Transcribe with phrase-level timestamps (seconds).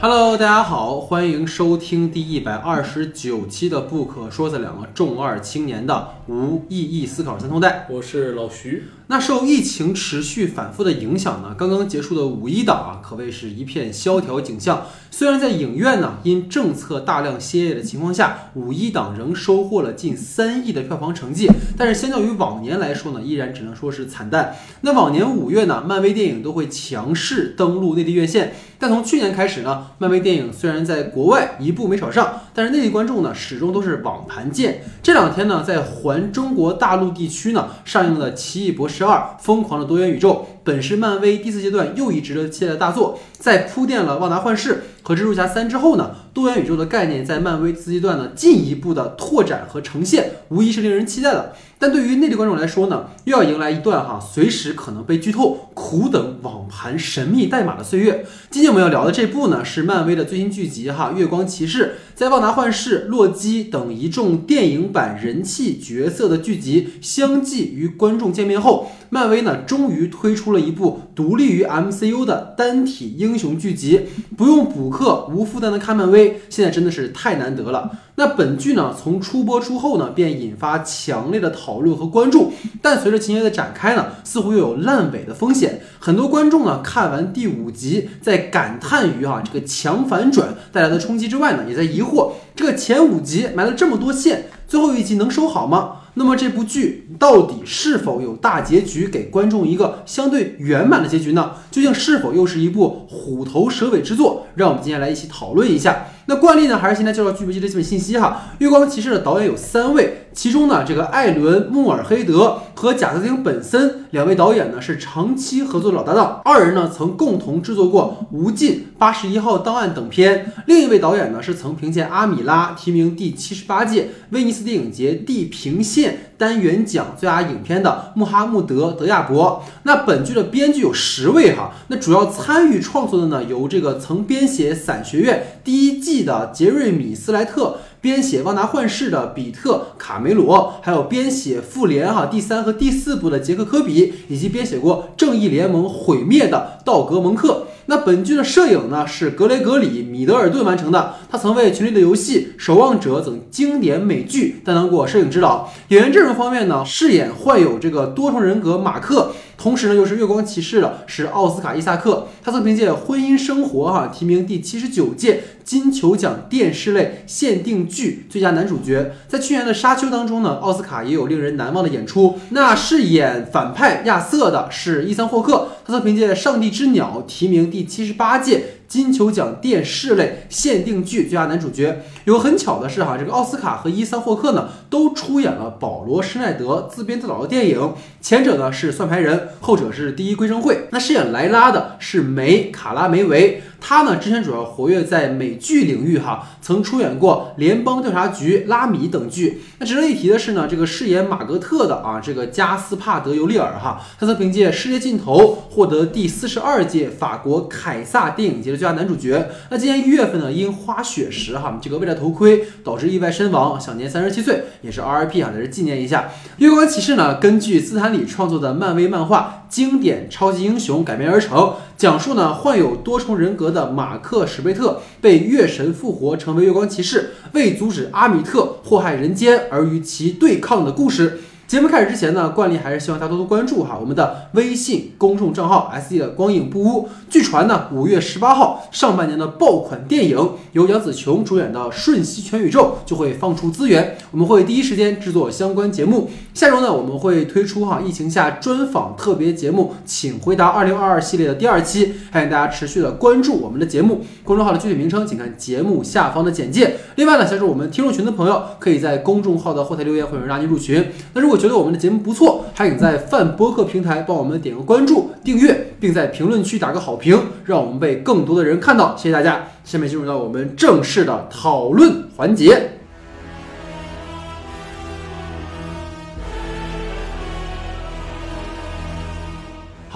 [0.00, 7.88] Hello，大家好，欢迎收听第一百二十九期的《不可说的两个重二青年的无意义思考三通带》。
[7.92, 8.84] 我是老徐。
[9.08, 14.86] 那受疫情持续反复的影响呢，刚刚结束的五一档啊，可谓是一片萧条景象。
[15.10, 24.54] 虽然在影院呢因政策大量歇业的情况下，五一档仍收获了近三亿的票房成绩，但是相较于往年来说呢，依然只能说是惨淡。
[24.82, 34.82] 那往年五月呢，漫威电影都会强势登陆内地院线，但从去年开始呢，漫威电影虽然在国外一部没少上，但是内地观众呢始终都是网盘见。
[35.00, 40.32] 这两天呢，在环中国大陆地区呢上映的《奇异博士二：疯狂的多元宇宙》。
[40.64, 51.54] 本是漫威第四阶段又一值得期待的大作，在铺垫了旺达幻视和蜘蛛侠三之后呢，多元宇宙的概念在漫威第四阶段呢进一步的拓展和呈现，无疑是令人期待的。
[51.78, 58.26] 但对于内地观众来说呢，又要迎来一段哈随时可能被剧透、苦等网盘神秘代码的岁月。
[58.50, 61.84] 今天我们要聊的这部呢，是漫威的最新剧集哈《月光骑士》。
[62.14, 74.02] 在旺达幻视、洛基等一众电影版人气角色的剧集相继与观众见面后，漫威呢终于推出了一部独立于 MCU 的单体英雄剧集，
[74.36, 77.90] 不用补课，无负担的看漫威，现在真的是太难得了。
[78.16, 82.52] 那本剧呢，从出播出后呢，便引发强烈的讨论和关注。
[82.82, 85.80] 但随着情节的展开呢，似乎又有烂尾的风险。
[86.00, 96.02] 很多观众呢，看完第五集，在感叹于啊这个强反转带来的冲击之外呢，也在疑惑这个前五集埋了这么多线，最后一集能收好吗？
[96.18, 101.52] 那么这部剧到底是否有大结局，给观众一个相对圆满的结局呢？
[101.70, 104.48] 究竟是否又是一部虎头蛇尾之作？
[104.56, 106.08] 让我们今天来一起讨论一下。
[106.26, 108.48] 那惯例呢，还是先来介绍剧集的基本信息哈。
[108.58, 110.24] 月光骑士的导演有三位。
[110.34, 120.52] 其中呢，这个艾伦·穆尔黑德和贾斯汀·本森两位导演呢是长期合作的老搭档，二人呢曾共同制作过《无尽》《八十一号档案》等片。
[120.66, 129.64] 另一位导演呢是曾凭借《阿米拉》提名第七十八届威尼斯电影节地平线单元奖最佳影片的穆哈穆德·德亚伯。
[129.82, 137.78] 那本剧的编剧有十位哈，那主要参与创作的呢由这个曾编写《伞学院》第一季的杰瑞米·斯莱特。
[138.00, 147.66] 编写《旺达幻视》的比特·卡梅罗，还有编写《复联》哈第三和第四部的杰克·科比，以及编写过《正义联盟：毁灭》的道格·蒙克。
[147.90, 155.72] 那本剧的摄影呢是格雷格里·米德尔顿完成的，他曾为《权力的游戏》《守望者》等经典美剧担当过摄影指导。
[155.88, 159.32] 演员阵容方面呢，饰演患有这个多重人格马克。
[159.58, 169.12] 同时呢，又是月光骑士的是奥斯卡伊萨克，他曾凭借《婚姻生活》哈提名第七十九届金球奖电视类限定剧最佳男主角。
[169.26, 172.38] 在去年的《沙丘》当中呢，奥斯卡也有令人难忘的演出。
[172.50, 178.77] 那饰演反派亚瑟的是伊桑霍克，他曾凭借《上帝之鸟》提名第七十八届。
[178.88, 182.02] 金球奖电视类限定剧最佳男主角。
[182.24, 190.74] 有个很巧的是哈，这个奥斯卡和伊桑霍克呢都出演了保罗施耐德自编自导的电影，前者呢是《算牌人》，后者是《第一归正会》。
[190.90, 193.62] 那饰演莱拉的是梅卡拉梅维。
[193.80, 199.62] 他呢，之前主要活跃在美剧领域哈，曾出演过《联邦调查局》《拉米》等剧。
[199.78, 205.38] 那值得一提的是呢，这个饰演马格特的啊，这个加斯帕德·尤利尔哈，他曾凭借《世界尽头》
[205.74, 209.48] 获得第四十二届法国凯撒电影节的最佳男主角。
[209.70, 216.28] 那今年一月份呢，因花雪时哈，这个为了头盔导致意外身亡，享年三十七岁，也是 RIP 啊，在这纪念一下。
[216.58, 221.74] 月光骑士呢，根据斯坦李创作的漫威漫画经典超级英雄改编而成。
[221.96, 231.40] 讲述呢患有多重人格的马克史贝特被月神复活，成为月光骑士，为阻止阿米特祸害人间而与其对抗的故事。
[231.68, 237.10] 节目开始之前呢，惯例还是希望大家多多关注哈我们的微信公众账号 S D 的光影不污。
[237.28, 246.30] 据传呢，五月十八号上半年的爆款电影由杨紫琼主演的《瞬息全宇宙》就会放出资源，我们会第一时间制作相关节目。
[246.54, 254.24] 下周呢，我们会推出哈疫情下专访特别节目，请回答二零二二系列的第二期，欢迎大家持续的关注我们的节目。
[254.42, 256.96] 公众号的具体名称请看节目下方的简介。
[257.16, 261.06] 另外呢，加入我们听众群的朋友，可以在公众号的后台留言，会有人拉您入群。
[261.34, 269.16] 那如果觉得我们的节目不错，还请在泛播客平台帮我们点个关注、订阅，并在评论区打个好评，让我们被更多的人看到。
[269.16, 269.66] 谢谢大家。
[269.84, 272.97] 下面进入到我们正式的讨论环节。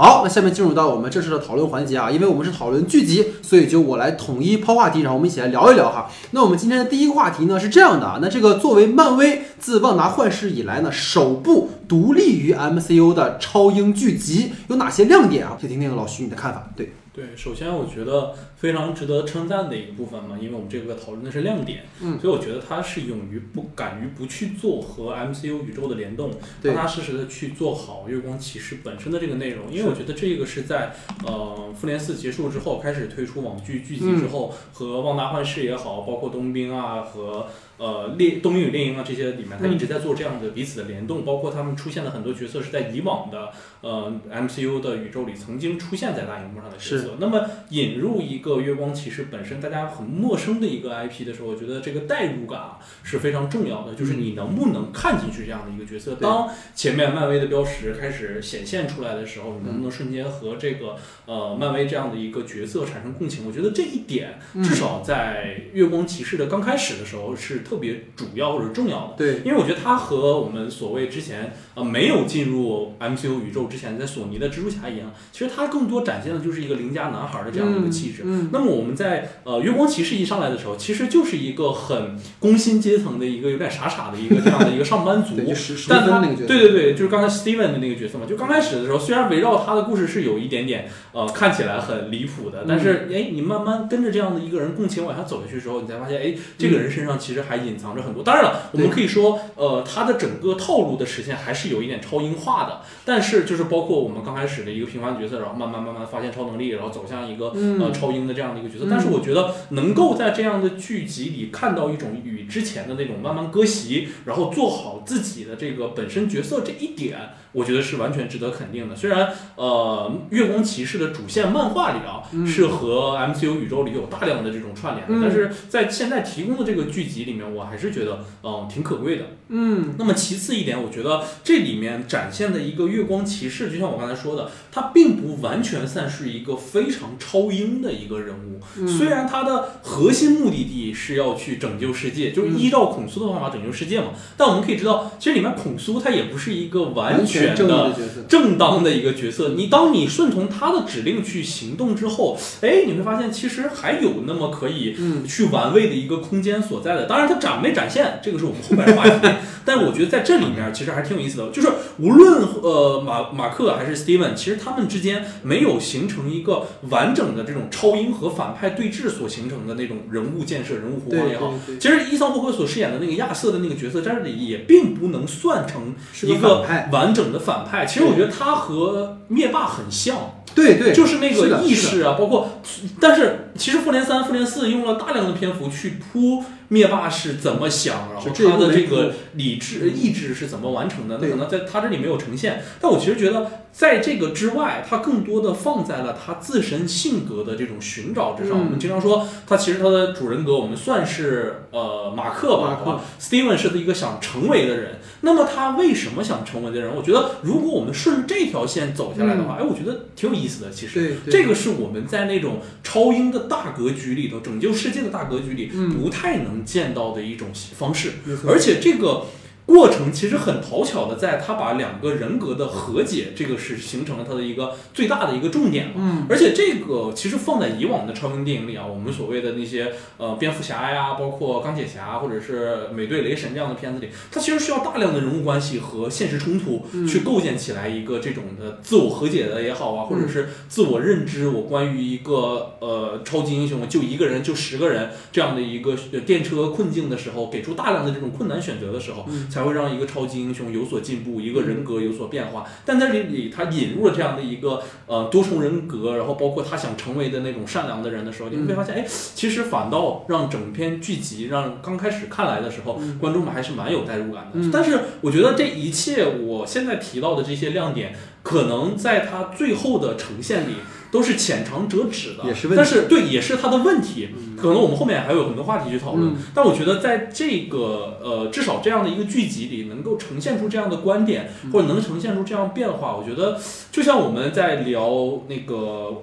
[0.02, 6.10] 好，那下面进入到我们正式的讨论环节啊，因为我们是讨论剧集，所以就我来统一抛话题，然后我们一起来聊一聊哈。
[6.32, 11.70] 那我们今天的第一个话题呢是这样的啊，那这个作为漫威自旺达幻视以来呢首部。
[11.88, 15.58] 独立于 MCU 的超英剧集有哪些亮点啊？
[15.60, 16.66] 先听听老徐你的看法。
[16.74, 16.94] 对。
[17.14, 18.32] 对，首先我觉得
[18.62, 26.30] 非常值得称赞的一个部分嘛，因为我们这个讨论的是亮点，嗯，所以我觉得他是勇于不敢于不去做和 MCU 宇宙的联动，
[26.62, 30.94] 踏踏实实的去做好月光骑士本身的这个内容，因为我觉得这个是在
[31.26, 37.48] 呃复联四结束之后开始推出网剧剧集之后，和旺达幻视也好，包括冬兵啊和。
[37.78, 43.48] 呃，猎冬兵与猎鹰啊，这些里面他一直在做这样的彼此的联动，包括他们出现的很多角色是在以往的
[43.80, 47.16] 呃 MCU 的宇宙里曾经出现在大荧幕上的角色。
[47.18, 56.14] 那么引入一个月光骑士本身大家很陌生的一个 IP 的时候，我觉得这个代入感啊是非常重要的，就是你能不能看进去这样的一个角色。
[56.16, 63.46] 当前面漫威的标识开始显现出来的时候，你能不能瞬间和这个呃漫威这样的一个角色产生共情？
[63.46, 67.60] 我觉得这一点至少在月光骑士的刚开始的时候是。
[67.62, 78.22] 特别主要或者重要的，对，因为我觉得它和我们所谓之前呃没有进入 MCU 宇宙之前在索尼的蜘蛛侠一样，其实他更多展现的就是一个邻家男孩的这样的一个气质。
[78.26, 85.36] 嗯，那么我们在呃月光骑士一上来的时候，其实就是一个很工薪阶层的一个有点傻傻的一个这样的一个上班族。
[85.88, 97.62] 但他对对对，就是刚才 Steven 的那个角色嘛，就刚开始的时候，虽然围绕他的故事是有一点点呃看起来很离谱的，但是哎，你慢慢跟着这样的一个人共情往下走下去之后，你才发现哎，这个人身上其实还。
[97.62, 102.80] 隐藏着很多，当然了，我们可以说，呃，他的整个套路的实现还是有一点超英化的。
[103.04, 107.46] 但是，就是包括我们刚开始的一个平凡角色，然后慢慢慢慢发现超能力，然后走向一个
[107.80, 108.86] 呃超英的这样的一个角色。
[108.90, 117.18] 但是，我觉得能够在这样的剧集里看到一种与之前的那种慢慢割席，然后做好自己的这个本身角色这一点。
[117.52, 118.96] 我觉得是完全值得肯定的。
[118.96, 129.26] 虽然呃，月光骑士的主线漫画里啊，是和 MCU 宇宙里有大量的这种串联，但是在现在提供的这个剧集里面，我还是觉得嗯挺可贵的。
[129.48, 138.60] 嗯，那么其次一点，我觉得这里面展现的一个月光骑士，就像我刚才说的，他并不完全算是一个非常超英的一个人物。
[138.86, 144.08] 虽然他的核心目的地是要去拯救世界，就是依照孔苏的方法拯救世界嘛。
[144.36, 147.56] 但我们可以知道，其实里面孔苏他也不是一个完全。
[147.62, 147.94] 的
[148.28, 154.96] 正当的一个角色，你当你顺从他的指令去行动之后，哎，你会发现其实还有那么可以
[155.28, 157.06] 去玩味的一个空间所在的。
[157.06, 159.28] 当然，他展没展现，这个是我们后边的话题。
[159.64, 161.68] 但我觉得在这里面其实还是挺有意思的，就是
[161.98, 171.54] 无论呃马马克还是 Steven，其实他们之间没有形成一个完整的这种超英和反派对峙所形成的那种人物建设、人物弧光也好。
[171.80, 177.84] 其实伊桑霍克所饰演的那个亚瑟的那个角色，在这里也并不能算成一个完整的反派。
[177.86, 180.16] 其实我觉得他和灭霸很像。
[180.54, 182.60] 对对，就是那个意识啊，包括，
[183.00, 192.62] 但是其实复联三、复联四用了大量的篇幅去铺灭霸是怎么想，然后他的这个理智意志是怎么完成的，那可能在他这里没有呈现。
[192.80, 193.50] 但我其实觉得。
[193.72, 198.58] 在这个之外，他更多的放在了他自身性格的这种寻找之上。
[198.58, 204.98] 我们经常说，他其实他的主人格，我们算是呃马克吧，马克，Steven 是一个想成为的人。
[205.22, 206.94] 那么他为什么想成为的人？
[206.94, 210.70] 我觉得，如果我们顺这条线走下来的话，哎，我觉得挺有意思的。
[210.70, 218.12] 其实，这个是我们在那种超英的大格局里头，拯救世界的大格局里，不太能见到的一种方式。
[218.46, 219.26] 而且这个。
[219.64, 225.92] 过程其实很讨巧的，在他把两个人格的和解，这个是形成了他的一个最大的一个重点了。
[225.96, 245.96] 嗯，而且这个其实放在以往的超英电影里啊，我们所谓的那些呃蝙蝠侠呀，包括钢铁侠或者是美队雷神这样的片子里，它其实需要大量的人物关系和现实冲突去构建起来一个这种的自我和解的也好啊，或者是自我认知，我关于一个呃超级英雄就一个人就十个人这样的一个
[246.26, 249.24] 电车困境的时候，给出大量的这种困难选择的时候。
[249.52, 252.64] 才会让一个超级英雄有所进步，一个人格有所变化。
[252.86, 264.70] 但在这里，他引入了这样的一个呃多重人格，然后包括他想成为的那种善良的人的时候，你会发现，哎，其实反倒让整篇剧集让刚开始看来的时候，观众们还是蛮有代入感的。
[264.72, 270.76] 但是我觉得这一切我现在提到的这些亮点，可能在他最后的呈现里。
[271.12, 272.76] 都是浅尝辄止的，也是问题。
[272.76, 274.30] 但是对，也是他的问题。
[274.56, 276.32] 可能我们后面还有很多话题去讨论。
[276.54, 286.22] 但我觉得在这个呃，至少这样的一个剧集里，能够呈现出这样的观点，或者能呈现出这样变化，我觉得就像我们在聊那个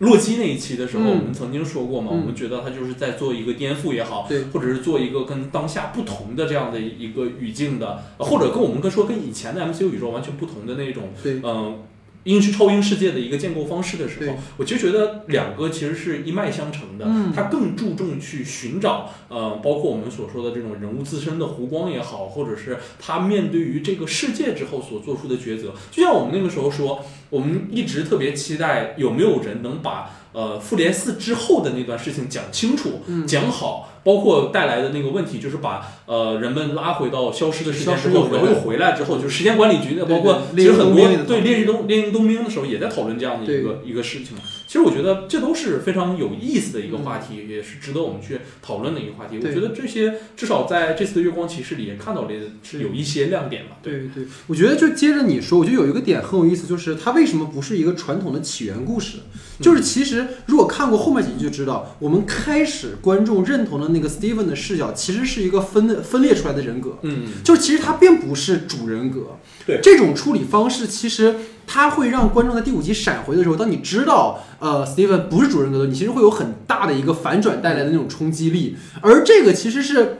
[0.00, 11.78] 洛基那一期的时候，我们曾经说过嘛，我们觉得他就是在做一个颠覆也好，或者是做一个跟当下不同的这样的一个语境的，或者跟我们跟说跟以前的 MCU 宇宙完全不同的那种，嗯。
[12.26, 17.06] 英式超英世界的一个建构方式的时候，我就觉得两个其实是一脉相承的。
[17.08, 25.72] 嗯，他更注重去寻找，呃，包括我们所说的这种人物自身的弧光也好，或者是他面对于这个世界之后所做出的抉择。
[25.90, 33.92] 就像我们那个时候说，我们一直特别期待有没有人能把呃复联四之后的那段事情讲清楚、讲好。
[34.06, 44.36] 包括带来的那个问题，就是把呃人们拉回到消失的时间之后，然后又回来之后，就是时间管理局的，包括其实很多对烈日冬烈日冬兵的时候也在讨论这样的一个一个事情。
[44.64, 49.38] 其实我觉得这都是非常有意思的一个话题，也是值得我们去讨论的一个话题。
[49.38, 52.28] 我觉得这些至少在这次的月光骑士里也看到了
[52.62, 53.78] 是有一些亮点吧。
[53.82, 59.18] 对对，我觉得就接着你说，我觉得有一个点很有意思，就是它为什么不是一个传统的起源故事？
[59.60, 66.98] 就是其实如果看过后面几集就知道，我们开始观众认同的那个 Steven 的视角，其实是一个分分裂出来的人格。
[67.02, 69.38] 嗯，就是其实他并不是主人格。
[69.66, 71.34] 对，这种处理方式其实
[71.66, 78.76] 它会让观众在第五集闪回的时候，当你知道呃 Steven 不是主人格的，你其实会有很大的一个反转带来的那种冲击力。
[79.00, 80.18] 而这个其实是。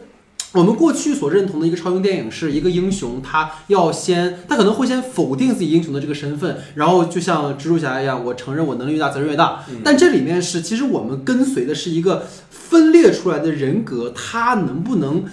[0.53, 9.65] 我们过去所认同的一个超英电影，是一个英雄，他要先，他可能会先否定自己英雄的这个身份，然后就像蜘蛛侠一样，我承认我能力越大，责任越大。
[9.85, 15.25] 但这里面是，其实我们跟随的是一个分裂出来的人格，他能不能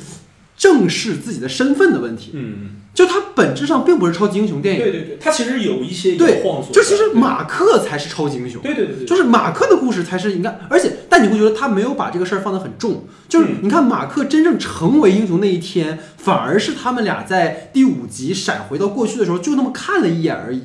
[0.57, 2.31] 正视自己的身份的问题。
[2.33, 2.82] 嗯。
[2.93, 20.61] 就它本质上并不是超级英雄电影，对对对，它其实有一些对，晃就其实马克才是超级英雄，对对对对，就是马克的故事才是应该，而且但你会觉得他没有把这个事儿放得很重，就是你看马克真正成为英雄那一天，反而是他们俩在第五集闪回到过去的时候就那么看了一眼而已，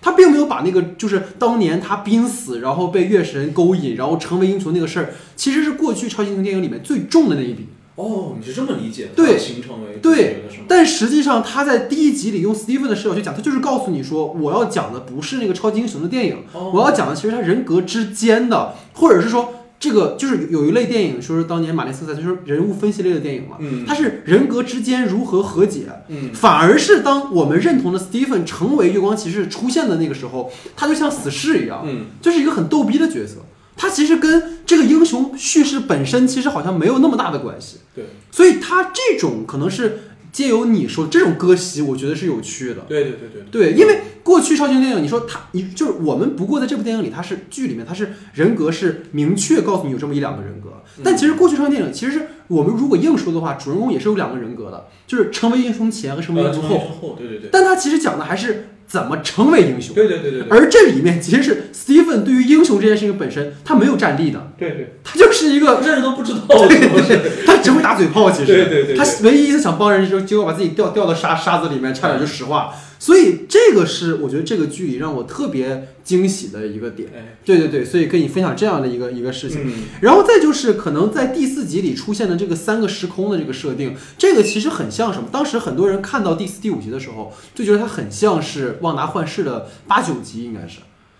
[0.00, 7.66] 他并没有把那个就是当年他濒死然后被月神勾引然后成为英雄那个事儿，其实是过去超级英雄电影里面最重的那一笔。
[7.94, 9.10] 哦，你是这么理解的？
[9.14, 33.44] 对，形成为对，但实际上他在第一集里用 Steven 的视角去讲，他就是告诉你说，我要讲的不是那个超级英雄的电影，我要讲的其实他人格之间的，或者是说这个就是有一类电影，说是当年马丽斯特就是人物分析类的电影嘛，嗯，它是人格之间如何和解，嗯，反而是当我们认同的 Steven 成为月光骑士出现的那个时候，他就像死侍一样，嗯，就是一个很逗逼的角色。
[33.76, 40.00] 他其实跟这个英雄叙事本身其实好像没有那么大的关系，对，所以它这种可能是
[40.30, 58.68] 借由你说这种割席，我觉得是有趣的，对对对对对，因为过去超级电影，你说他，你就是我们不过在这部电影里，它是剧里面它是人格是明确告诉你有这么一两个人格，但其实过去超级电影其实是我们如果硬说的话，主人公也是有两个人格的，就是成为英雄前和成为英雄后，对对对，但他其实讲的还是。
[58.92, 59.94] 怎么成为英雄？
[59.94, 60.42] 对对对对。
[60.50, 64.52] 而这里面其实是 Stephen 对于英雄这件事情本身，他没有战力的。
[64.58, 64.98] 对对。
[65.02, 66.40] 他就是一个认识都不知道。
[66.46, 67.30] 对对对。
[67.46, 68.52] 他只会打嘴炮，其实。
[68.52, 68.94] 对对对。
[68.94, 72.70] 他唯一一次想帮人的时候，结果把自己掉掉到沙沙子里面，差点就石化。
[73.02, 79.58] 所以这个是我觉得这个剧里让我特别惊喜的一个点，对对对，所以跟你分享这样的一个一个事情，
[80.00, 85.28] 然后再就是可能在第四集里出现的这个三个时空的这个设定，这个其实很像什么？
[85.32, 90.78] 当时很多人看到第四、第五集的时候，就觉得它很像是《旺达幻视》的八九集，应该是，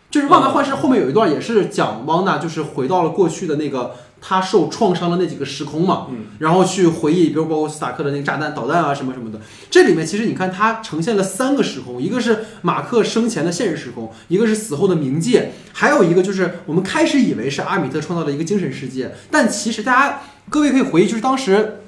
[0.08, 3.96] 就是《旺达幻视》后面有一段也是讲汪达就是回到了过去的那个。
[4.24, 6.06] 他受创伤的那几个时空嘛，
[6.38, 9.40] 然后去回忆，比如包括斯塔克的那个炸弹、导弹啊什么什么的。
[9.68, 21.80] 这里面其实你看，它呈现了三个时空，一个是马克生前的现实时空，一个是死后的冥界，还有一个就是我们开始以为是阿米特创造的一个精神世界，但其实大家各位可以回忆，就是当时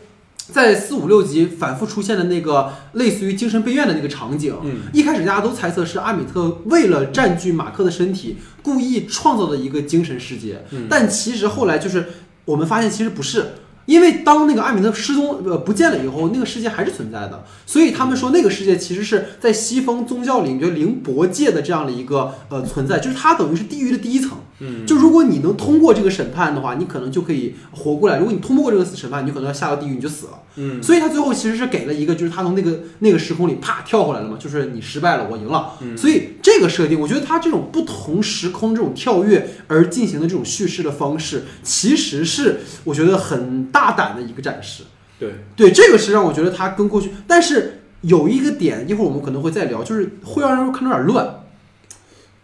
[0.53, 4.55] 在四五六集反复出现的那个类似于精神病院的那个场景。
[4.93, 12.09] 一开始大家都猜测是阿米特为了占据马克的身体，故意创造的一个精神世界，但其实后来就是。
[12.45, 13.53] 我们发现其实不是，
[13.87, 17.45] 因为当那个艾米特失踪呃不见了以后，那个世界还是存在的。
[17.67, 24.39] 所以他们说那个世界其实是在西方宗教里，就灵博界的这样的一个呃存在，就是它等于是地狱的第一层。
[24.61, 30.43] 嗯，就如果你能通过这个审判的话，你可能就可以活过来；如果你通不过这个审判，你可能要下到地狱，你就死了。
[30.57, 35.73] 嗯，所以他最后其实是给了一个，就是他从那个那个时空里啪跳回来了嘛，就是你失败了，我赢了。
[35.81, 44.85] 嗯，所以这个设定，我觉得他这种不同时空这种跳跃而进行的这种叙事的方式，其实是我觉得很大胆的一个展示。
[45.19, 51.41] 对，对，这个是让我觉得他跟过去，但是有一个点，一会儿我们可能会再聊，就是会让人看着有点乱。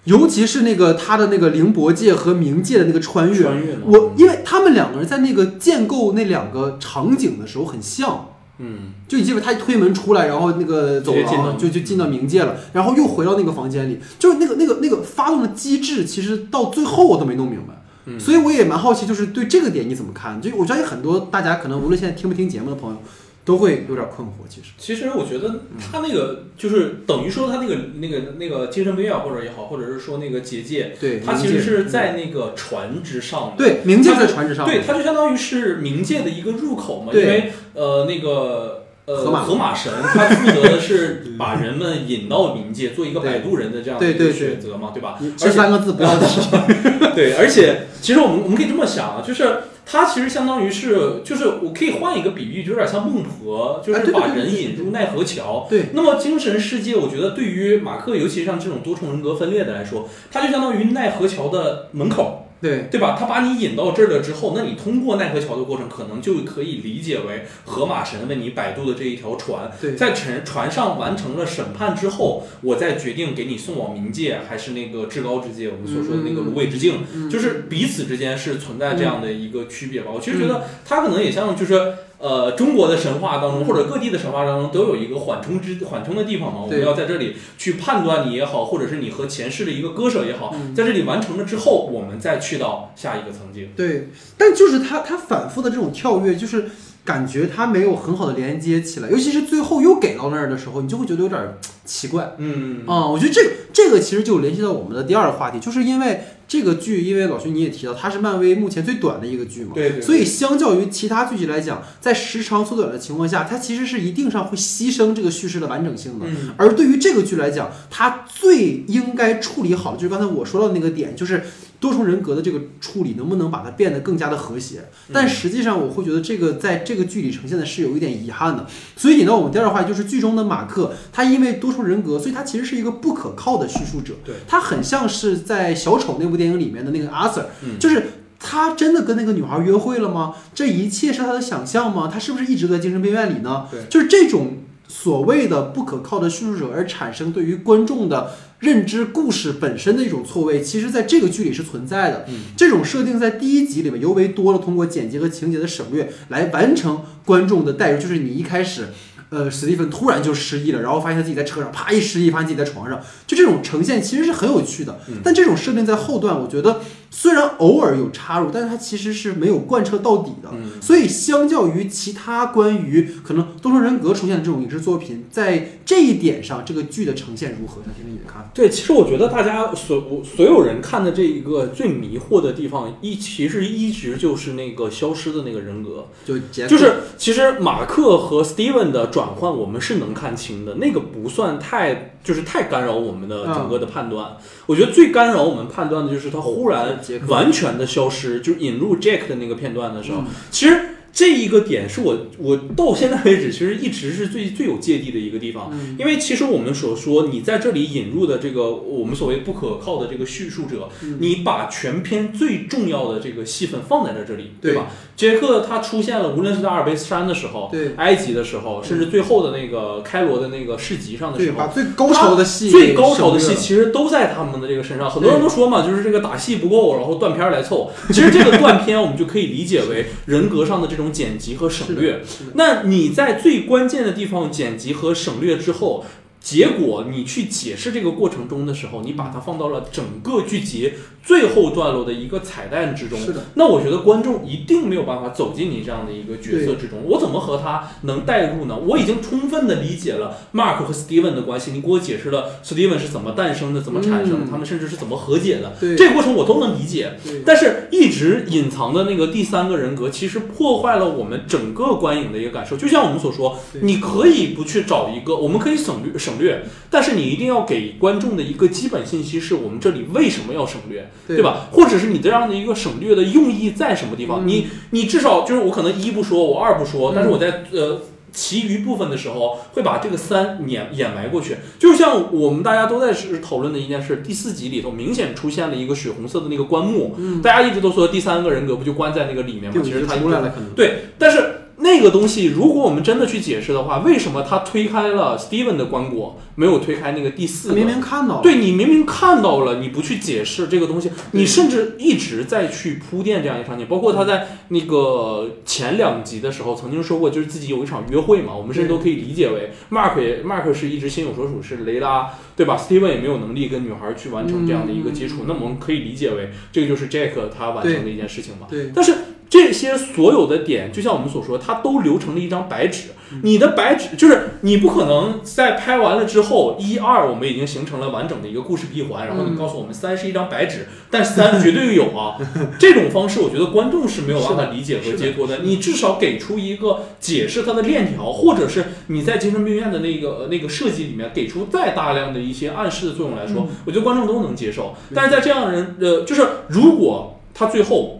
[0.04, 3.46] 尤其是那个他的那个灵博界和冥界的那个穿越，
[3.84, 8.28] 我因为他们两个人在那个建构那两个场景的时候很像，
[8.58, 20.40] 嗯，就你记得他一推门出来，然后那个走廊就就进到冥界了，然后又回到那个房间里，就是那个那个那个发动的机制，其实到最后我都没弄明白，所以我也蛮好奇，就是对这个点你怎么看？
[20.40, 23.02] 就我相信很多大家可能无论现在听不听节目的朋友。
[23.44, 24.32] 都会有点困惑。
[24.48, 33.54] 其实，其实我觉得他那个就是等于说他那个那个那个精神病院或者也好，或者是说那个结界，对，他其实是在那个船之上。
[33.56, 34.66] 对，冥界在船之上。
[34.66, 37.12] 对，它就相当于是冥界的一个入口嘛。
[37.14, 45.18] 因为呃，那个呃，河马神他负责的是把人们引到冥界，做一个摆渡人的这样的一个选择嘛，对吧？
[45.36, 46.40] 这三个字不要提。
[47.14, 49.60] 对，而且其实我们我们可以这么想啊，就是。
[49.92, 55.66] 它其实相当于是，就是我可以换一个比喻，就有点像孟婆，就是把人引入奈何桥。
[55.68, 55.86] 对。
[55.92, 62.46] 那么精神世界，我觉得对于马克，尤其像这种多重人格分裂的来说，它就相当于奈何桥的门口。
[62.60, 63.16] 对对吧？
[63.18, 80.10] 他把你引到这儿了之后，那你通过奈何桥的过程，可能就可以理解为河马神为你摆渡的这一条船，在船船上完成了审判之后，我再决定给你送往冥界，还是那个至高之界，我们所说的那个芦苇之境，就是彼此之间是存在这样的一个区别吧。
[80.14, 81.94] 我其实觉得他可能也像就是。
[82.20, 86.60] 呃，中国的神话当中，或者各地的神话当中，都有一个缓冲之缓冲的地方嘛。
[86.64, 93.70] 我们要在这里去判断你也好，或者是你和前世的一个割舍也好，在这里完成了之后，我们再去到下一个层级。
[93.74, 96.66] 对，但就是他他反复的这种跳跃，就是
[97.06, 101.40] 感觉他没有很好的连接起来，尤其是最后又给到那儿的时候，你就会觉得有点
[101.86, 102.34] 奇怪。
[102.36, 106.22] 嗯啊，我觉得这个这个其实就联系到我们的第二个话题，就是因为。
[106.50, 116.26] 这个剧，因为老徐你也提到，它是漫威目前最短的一个剧嘛，对，所以相较于其他剧集来讲，在时长缩短的情况下，它其实是一定上会牺牲这个叙事的完整性的。
[116.56, 121.44] 而对于这个剧来讲，它最应该处理好，就是刚才我说到的那个点，就是。
[121.80, 124.84] 多重人格的这个处理能不能把它变得更加的和谐？
[125.10, 128.66] 但实际上，我会觉得这个在这个剧里呈现的是有一点遗憾的。
[128.96, 134.12] 所以引到我们第二话，就是剧中的马克，他因为多重人格，所以他其实是一个不可靠的叙述者。
[134.22, 137.46] 对，他很像是在小丑那部电影里面的那个阿 Sir，
[137.78, 138.08] 就是
[138.38, 140.34] 他真的跟那个女孩约会了吗？
[140.54, 142.10] 这一切是他的想象吗？
[142.12, 143.66] 他是不是一直在精神病院里呢？
[143.70, 148.32] 对，就是这种所谓的不可靠的叙述者而产生对于观众的。
[148.60, 152.26] 认知故事本身的一种错位，其实在这个剧里是存在的。
[152.56, 157.98] 这种设定在第一集里面尤为多了，通过剪辑和情节的省略来完成观众的代入。
[158.00, 158.88] 就是你一开始，
[159.30, 165.00] 呃，史蒂芬突然就失忆了，然后发现自己在车上，啪一失忆，发现自己在床上，就这种呈现其实是很有趣的。
[165.24, 166.80] 但这种设定在后段，我觉得。
[167.10, 170.48] 虽然偶尔有插入，但是它其实是没有贯彻到底的。
[170.80, 177.82] 所以相较于其他关于可能多重人格出现的这种影视作品，在这一点上，这个剧的呈现如何？
[177.84, 178.50] 想听听你的看法。
[178.54, 192.14] 对，其实我觉得大家所所有人看的这一个最迷惑的地方，一其实一直就是那个消失的那个人格，就就是其实马克和 Steven 的转换，我们是能看清的，那个不算太。
[192.22, 200.96] 就是太干扰我们的整个的判断，我觉得最干扰我们判断的就是他忽然完全的消失，就是引入 Jack 的那个片段的时候，其实。
[201.12, 214.74] 这一个点是我我到现在为止其实一直是最最有芥蒂的一个地方，因为其实我们所说你在这里引入的这个我们所谓不可靠的这个叙述者，你把全篇最重要的这个戏份放在了这里，对。
[214.74, 214.86] 吧？
[215.16, 217.92] 杰克他出现了，无论是在阿尔卑斯山的时候，对。
[217.96, 225.10] 埃及的时候，甚至最后的那个开罗的那个市集上的时候，把最高潮的戏最高潮的戏其实都在他们的这个身上。
[225.10, 227.90] 很多人都说嘛，就是这个打戏不够，然后断片来凑。
[228.08, 232.22] 其实这个断片我们就可以理解为人格上的这种剪辑和省略，
[232.54, 236.04] 那你在最关键的地方剪辑和省略之后。
[236.42, 243.20] 结果你去解释这个过程中的时候，你把它放到了整个剧集最后段落的一个彩蛋之中。
[243.20, 247.04] 是的，那我觉得观众一定没有办法走进你这样的一个角色之中。
[247.04, 248.74] 我怎么和他能代入呢？
[248.74, 251.72] 我已经充分的理解了 Mark 和 Steven 的关系。
[251.72, 255.74] 你给我解释了 Steven 是怎么诞生的，怎么产生的，他们甚至是怎么和解的。
[255.94, 257.18] 这个过程我都能理解。
[257.44, 262.78] 但是一直隐藏的那个第三个人格，其实破坏了我们整个观影的一个感受。
[262.78, 266.29] 就像我们所说，你可以不去找一个，我们可以省略省。
[266.30, 271.68] 省略，但是你一定要给观众的一个基本信息是我们这里为什么要省略，对吧？
[271.72, 274.46] 或者是你这样的一个省略的用意在什么地方？
[274.46, 278.00] 你你至少就是我可能一不说，我二不说，但是我在呃
[278.32, 281.56] 其余部分的时候会把这个三掩掩埋过去。
[281.78, 289.80] 就像我们大家都在是讨论的一件事，第四集里头明显出现了一个血红色的那个棺木，大家一直都说第三个人格不就关在那个里面吗？
[289.84, 291.56] 其实他出来了，对，但是。
[291.90, 297.72] 那个东西，如果我们真的去解释的话，为什么他推开了 Steven 的棺椁，没有推开那个第四？
[297.72, 303.86] 明明看到了，对你明明看到了，你不去解释这个东西，你甚至一直在去铺垫这样一个场景。
[303.88, 318.68] 包括他在那个前两集的时候曾经说过，就是自己有一场约会嘛，我们甚至都可以理解为 Mark 也 Mark 是一直心有所属，是雷拉，对吧？Steven 也没有能力跟女孩去完成这样的一个接触，那我们可以理解为这个就是 Jack 他完成的一件事情嘛。
[318.70, 319.14] 对，但是。
[319.50, 323.08] 这些所有的点，就像我们所说，它都留成了一张白纸。
[323.42, 332.38] 你的白纸就是你不可能在拍完了之后，一二我们已经形成了完整的一个故事闭环，然后你告诉我们三是一张白纸，但三绝对有啊。
[332.78, 335.58] 这种方式，我觉得观众是没有办法理解和接托的。
[335.58, 344.94] 你至少给出一个解释它的链条，或者是你在精神病院的那个那个设计里面给出再大量的一些暗示的作用来说，我觉得观众都能接受。
[345.14, 348.19] 但是在这样人呃，就是如果他最后。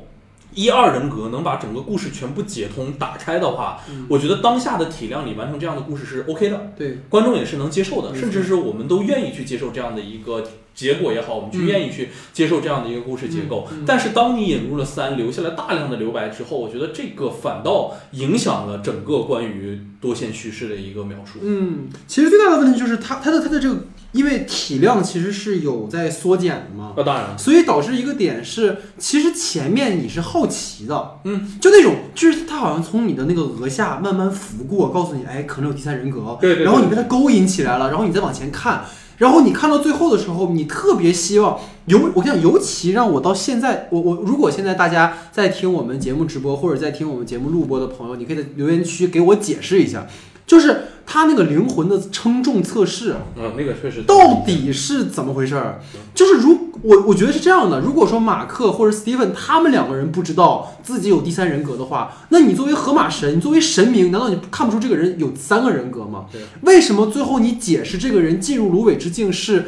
[0.55, 13.69] 一二人格能把整个故事全部解通打开的话，我觉得当下的体量里完成这样的故事是 OK 的，对，观众也是能接受的，甚至是我们都愿意去接受这样的一个结果也好，我们去愿意去接受这样的一个故事结构。
[13.87, 21.39] 但是当你引入了三，留下来大量的留白之后，我觉得这个反倒影响了整个关于多线叙事的一个描述。
[21.43, 23.81] 嗯，其实最大的问题就是它它的它的这个。
[24.13, 38.85] 因为体量其实是有在缩减的嘛，当然，所以导致一个点是，其实前面你是好奇的，嗯，就那种，就是他好像从你的那个额下慢慢拂过，告诉你，哎，可能有第三人格，对对，然后你被他勾引起来了，然后你再往前看，
[39.19, 50.07] 然后你看到最后的时候，你特别希望，尤我跟你讲，尤其让我到现在，我我如果现在大家在听我们节目直播或者在听我们节目录播的朋友，你可以在留言区给我解释一下，
[50.51, 50.83] 就是。
[51.13, 55.81] 他那个灵魂的称重测试，嗯，那个确实，到底是怎么回事儿？
[56.15, 66.27] 就是如我我觉得是这样的，如果说马克或者 Steven 他们两个人不知道自己有第三人格的话，那你作为河马神，你作为神明，难道你看不出这个人有三个人格吗？
[66.31, 69.65] 对，为什么最后你解释这个人进入芦苇之境是？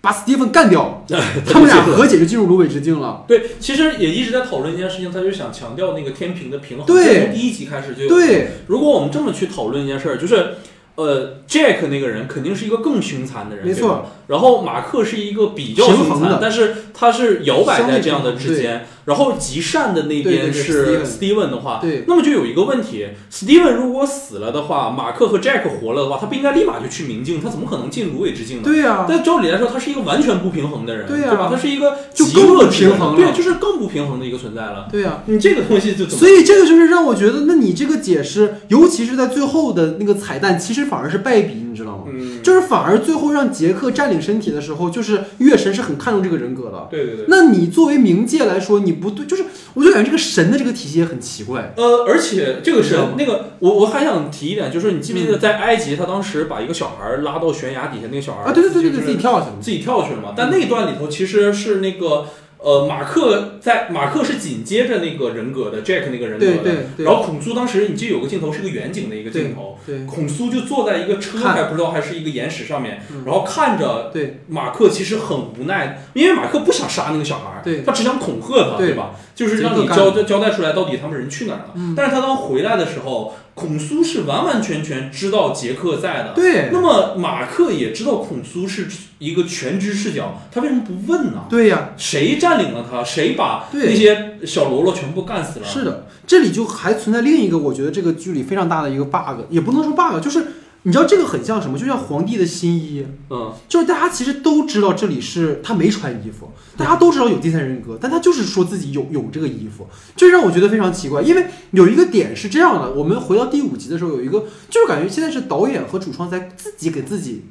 [0.00, 1.04] 把史蒂芬干掉，
[1.46, 3.24] 他们俩和解就进入芦苇之境了。
[3.26, 6.86] 对，其实也一直在讨论一件事情，他就想强调那个天平的平衡。
[6.86, 8.08] 对，从第一集开始就有。
[8.08, 10.54] 对，如果我们这么去讨论一件事儿，就是。
[10.98, 14.06] 呃，Jack 那个人肯定是一个更凶残的人，没错。
[14.26, 18.84] 然后马克是一个比较凶残，但是他是摇摆在这样的之间。
[19.04, 27.40] 然后极善的那边是 Steven 的话，那么就有一个问题：Steven 如果死了的话，马克和 Jack 活了的话，他不应该立马就去明镜？
[27.40, 28.62] 他怎么可能进芦苇之境呢？
[28.64, 29.06] 对呀。
[29.08, 31.48] 但照理来说，他是一个完全不平衡的人，对吧？
[31.50, 34.88] 他是一个就更不平衡，对，就是更不平衡的一个存在了。
[34.92, 42.04] 对呀，你这个东西就所以这个就是让我觉得，那你这个解释，尤其是在最后的那个彩蛋，其实反而是败笔，你知道吗？
[42.10, 46.88] 嗯，就是反而最后让杰克占领身体的时候，就是月神是很看重这个人格的。
[46.90, 47.26] 对对对。
[47.28, 49.44] 那你作为冥界来说，你不对，就是。
[49.74, 51.72] 我就感觉这个神的这个体系也很奇怪。
[51.76, 60.32] 呃，而且这个神，那个我我还想提一点，就是你记不记得在埃及，他当时把一个小孩拉到悬崖底下，那个小孩啊，对对对对对，自己跳下去了，自己跳下去了嘛。
[60.34, 62.26] 但那段里头其实是那个。
[62.60, 74.10] 呃，马克在马克是紧接着那个人格的 Jack 那个人格的，然后孔苏当时你记得有个镜头是个远景的一个镜头，孔苏就坐在一个车还不知道还是一个岩石上面，然后看着
[74.48, 79.14] 马克其实很无奈，因为马克不想杀那个小孩，他只想恐吓他，对吧？
[79.34, 81.74] 就是让你交交代出来到底他们人去哪儿了。
[81.96, 83.34] 但是他当回来的时候。
[83.58, 86.70] 孔苏是完完全全知道杰克在的，对。
[86.72, 88.86] 那么马克也知道孔苏是
[89.18, 91.46] 一个全知视角，他为什么不问呢？
[91.50, 93.02] 对呀，谁占领了他？
[93.02, 95.66] 谁把那些小喽啰全部干死了？
[95.66, 100.46] 是的，这里就还存在另一个我觉得这个剧里非常大的一个 bug，也不能说 bug，就是。
[100.84, 101.78] 你知道这个很像什么？
[101.78, 109.86] 就像皇帝的新衣，嗯，就是大家其实都知道这里是他没穿衣服，大家都知道有第三人格，但他就是说自己有有这个衣服，
[110.16, 111.20] 这让我觉得非常奇怪。
[111.20, 117.44] 因为有一个点是这样的，我们回到第五集的时候，有一个就是感觉现在是导演和主创在自己给自己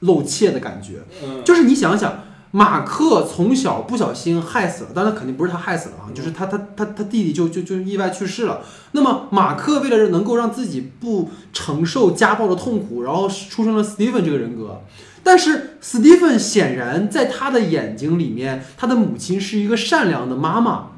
[0.00, 2.24] 露怯的感觉，嗯，就是你想想。
[2.54, 8.60] 马克从小不小心害死了，当然肯定不是他害死了啊，就是他他他他弟弟就就就意外去世了。
[8.92, 14.82] 那么马克为了能够让自己不承受家暴的痛苦，然后出生了 Steven 这个人格。
[15.22, 20.88] 但是 Steven 显然在他的眼睛里面，他的母亲是一个善良的妈妈。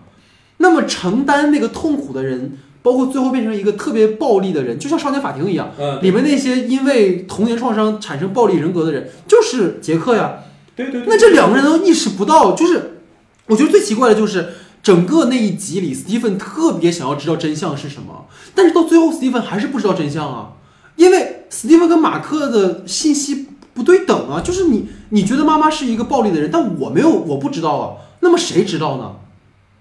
[0.56, 5.70] 那么承担那个痛苦的人，包括最后变成一个特别暴力的人，就像少年法庭一样，
[6.02, 10.38] 里面那些因为童年创伤产生暴力人格的人，就是杰克呀。
[10.76, 13.00] 对对，那这两个人都意识不到，就是
[13.46, 20.52] 我觉得最奇怪的就是整个那一集里，斯蒂芬特别想要知道真相是什么，但是到最后，斯蒂芬还是不知道真相啊，
[20.96, 29.12] 因为斯蒂芬跟马克的信息不对等啊，就是你你觉得妈妈是一个暴力的人，但我没有，我不知道啊，那么谁知道呢？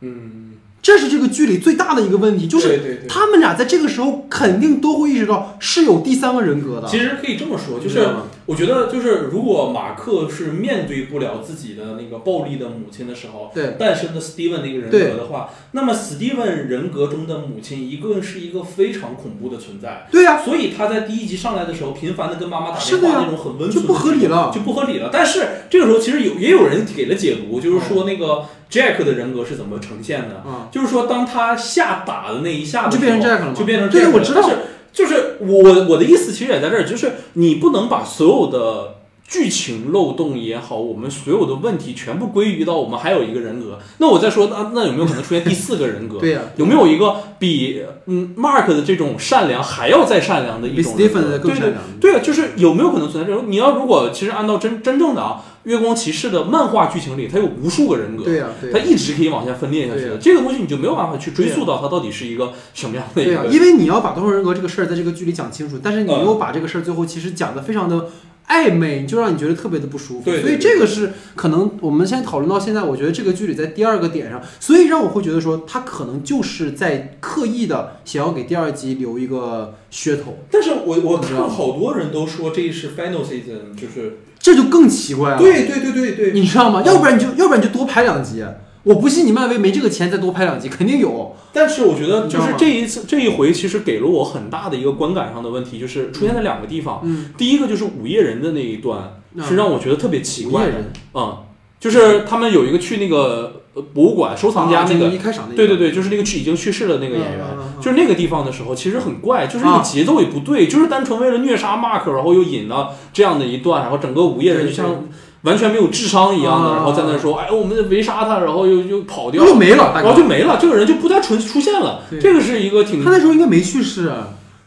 [0.01, 6.87] 嗯，这是这个剧里最大的一个问题，就是他们俩在这个时候肯定都会意识到是有第三个人格的。
[6.87, 8.05] 其实可以这么说，就是
[8.45, 20.07] 我觉得就是如果马克是面对不了自己的那个暴力的母亲的时候，对诞生的 Steven 那个人格的话，那么 Steven 人格中的母亲一个是一个非常恐怖的存在。
[20.11, 25.09] 对呀，所以他在第一集上来的时候，频繁的跟妈妈打电话那种很温存，就不合理了，就不合理了。
[25.11, 30.43] 但是这个时候其实有也有人给了解读，就是说那个 Jack 的人格是怎么呈现的？
[30.69, 33.53] 就是说当他下打的那一下就变成 Jack 了吗？
[33.55, 34.49] 就变成对，我知道。
[34.93, 43.79] 就是我我的意思其实也在这儿，就是你不能把所有的剧情漏洞也好，我们所有的问题全部归于到我们还有一个人格。
[43.97, 46.19] 那我再说，那那有没有可能出现第四个人格？
[46.19, 50.95] 对呀，有没有一个比嗯 Mark 的这种善良还要再善良的一种？
[50.95, 51.81] 比 Stephen 更善良？
[51.99, 53.45] 对啊，就是有没有可能存在这种？
[53.47, 55.43] 你要如果其实按照真真正的啊。
[55.63, 60.17] 月光骑士的漫画剧情里，它有无数个人格，对呀，它一直可以往下分裂下去的。
[60.17, 63.23] 这个东西你就没有办法去追溯到它到底是一个什么样的。
[63.23, 68.07] 对呀，因为你要把多重人格这个事儿在这个剧里讲清楚，但是你又把这个事儿最后其实讲的非常的
[68.47, 70.25] 暧昧，就让你觉得特别的不舒服。
[70.25, 80.37] 对，所以这个是可能我们现在讨论到现在，我觉得这个剧里在第二个点上，所以让我会觉得说，他可能就是在刻意的想要给第二集留一个噱头。
[80.51, 84.19] 但是我我看好多人都说这是 final season，就是。
[84.39, 85.37] 这就更奇怪了。
[85.37, 86.83] 对对对对对，你知道吗？
[86.85, 88.43] 要不然你就要不然你就多拍两集。
[88.83, 91.35] 我不信你漫威没这个钱再多拍两集，肯定有。
[91.51, 97.01] 但是我觉得就是这一次这一回，其实给了我很大的一个观感上的问题，就是出现在两个地方。
[97.03, 100.73] 嗯，第一个就是午夜人的那一段，是让我觉得特别奇怪的。
[101.13, 101.37] 嗯，
[101.79, 103.59] 就是他们有一个去那个。
[103.75, 105.09] 呃，博物馆收藏家那个，
[105.55, 107.39] 对对对，就是那个去已经去世的那个演员，
[107.81, 115.05] 就是那个地方的时候，其实很怪，就是那个节奏也不对，就是单纯为了虐杀 Mark，然后又引了这样的一段，然后整个午夜人就像
[115.43, 124.11] 完全没有智商一样的，然后在那说，哎，我们围杀他，然后又又跑掉，又没了，然后就没了，这个人就不再出出现了，这个是一个挺，他那时候应该没去世，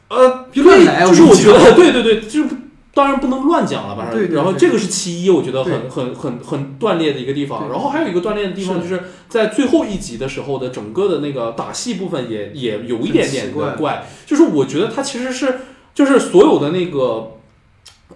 [0.09, 2.49] 呃，乱来，就是我觉得，对对对，就是。
[2.97, 7.69] 当然不能乱讲了，反正然后这个是其一，我觉得很很很很断裂的一个地方。
[7.69, 14.07] 然后还有一个断裂的地方，就是在最后一集的时候的整个的那个打戏部分也也有一点点的怪。
[14.25, 15.61] 就是我觉得他其实是
[15.95, 17.33] 就是所有的那个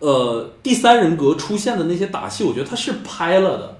[0.00, 3.79] 呃第三人格出现的那些打戏，我觉得他是拍了的。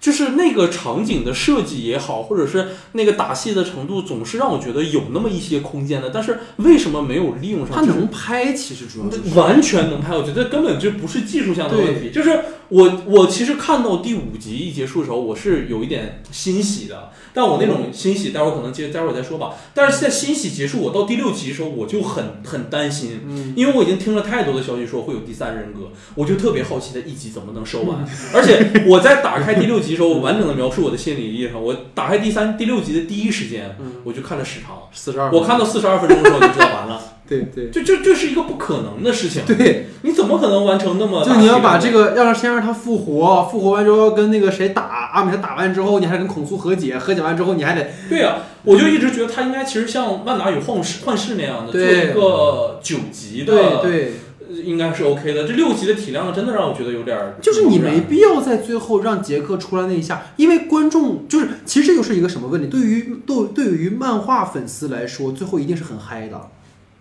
[0.00, 6.10] 就是那个场景的设计也好，或者是那个打戏的程度，总是让我觉得有那么一些空间的。
[6.10, 7.76] 但是为什么没有利用上？
[7.76, 10.16] 它能拍，其实主要完全能拍。
[10.16, 12.10] 我觉得根本就不是技术上的问题。
[12.10, 17.10] 就是我我其实看到第五集一结束的时候，我是有一点欣喜的。
[17.34, 19.54] 但我那种欣喜，待会儿可能接，待会儿再说吧。
[19.72, 28.04] 但是在欣喜结束，我到第六集的时候，我就很很担心，因为我已经听了太多的消息说会有第三人格，我就特别好奇他一集怎么能收完。
[28.34, 37.00] 而且我在打开第六集的时候，我完整的描述我的心理历程，我打开第三、第六集的第一时间，我就看了时长，四十二，我看到四十二分钟的时候就知道完了。
[37.28, 39.42] 对对，就就就是一个不可能的事情。
[39.44, 41.22] 对，你怎么可能完成那么？
[41.22, 47.86] 就你要把这个，要先让他复活，复活完之后跟那个谁打，阿米他打完之后，你还跟孔苏和解，和解完之后你还得。
[48.08, 54.12] 对呀，我就一直觉得他应该其实像万达与幻视幻视那样的，做一个九集的，对对，
[54.48, 55.46] 应该是 OK 的。
[55.46, 57.34] 这六集的体量真的让我觉得有点。
[57.40, 62.66] 就是你没必要在最后让杰克出来那一下，因为观众就是其实这就是一个什么问题？
[62.68, 66.36] 对于对对于漫画粉丝来说，最后一定是很嗨的。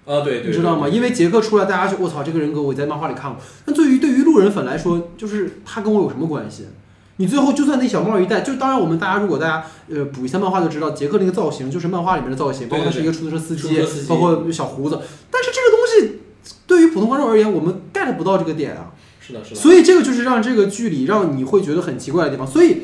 [0.06, 0.88] 啊，对，你知道吗？
[0.88, 3.42] 因为杰克出来，大家就我操，这个人格我在漫画里看过。
[3.66, 6.68] 那对于对于路人粉来说，就是他跟我有什么关系？
[7.20, 15.00] 你最后就算那小帽一戴，就当然我们大家如果大家呃补一下漫画就知道，杰克那个造型就是漫画里面的造型，包括他是一个出租车司机，包括小胡子。
[15.32, 16.20] 但是这个东西
[16.68, 18.92] 对于普通观众而言，我们 get 不到这个点啊。
[19.20, 19.60] 是的，是的。
[19.60, 22.46] 所以这个就是让这个剧里让你会觉得很奇怪的地方。
[22.46, 22.82] 所以。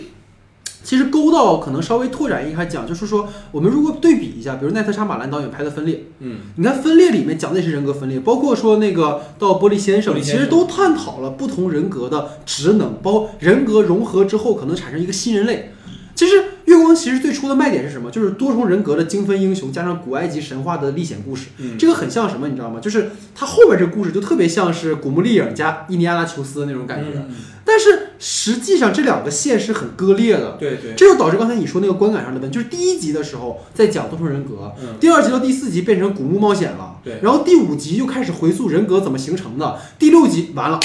[0.86, 15.72] 其实勾到可能稍微拓展一下讲，就是说我们如果对比一下，比如奈特沙马兰导演拍的《分裂》，嗯，你看《分裂》里面讲的也是人格分裂，包括说那个到玻璃先生，其实都探讨了不同人格的职能，包括人格融合之后可能产生一个新人类。
[16.16, 16.42] 其实
[16.74, 18.12] 《月光骑士》最初的卖点是什么？
[18.12, 21.48] 就是多重人格的精分英雄，加上古埃及神话的历险故事。
[21.78, 22.48] 这个很像什么？
[22.48, 22.80] 你知道吗？
[22.80, 27.20] 就是它后边这个故事就特别像是古墓丽影加印第安纳琼斯那种感觉。
[27.66, 30.58] 但是实际上这两个线是很割裂的。
[30.60, 30.94] 对对。
[30.96, 36.98] 这就导致刚才你说那个观感上的问题，就是第一集的时候在讲多重人格，第二集到第四集变成古墓冒险了。
[37.04, 37.20] 对。
[37.22, 40.80] 然后第五集又开始回溯人格怎么形成的，第六集完了。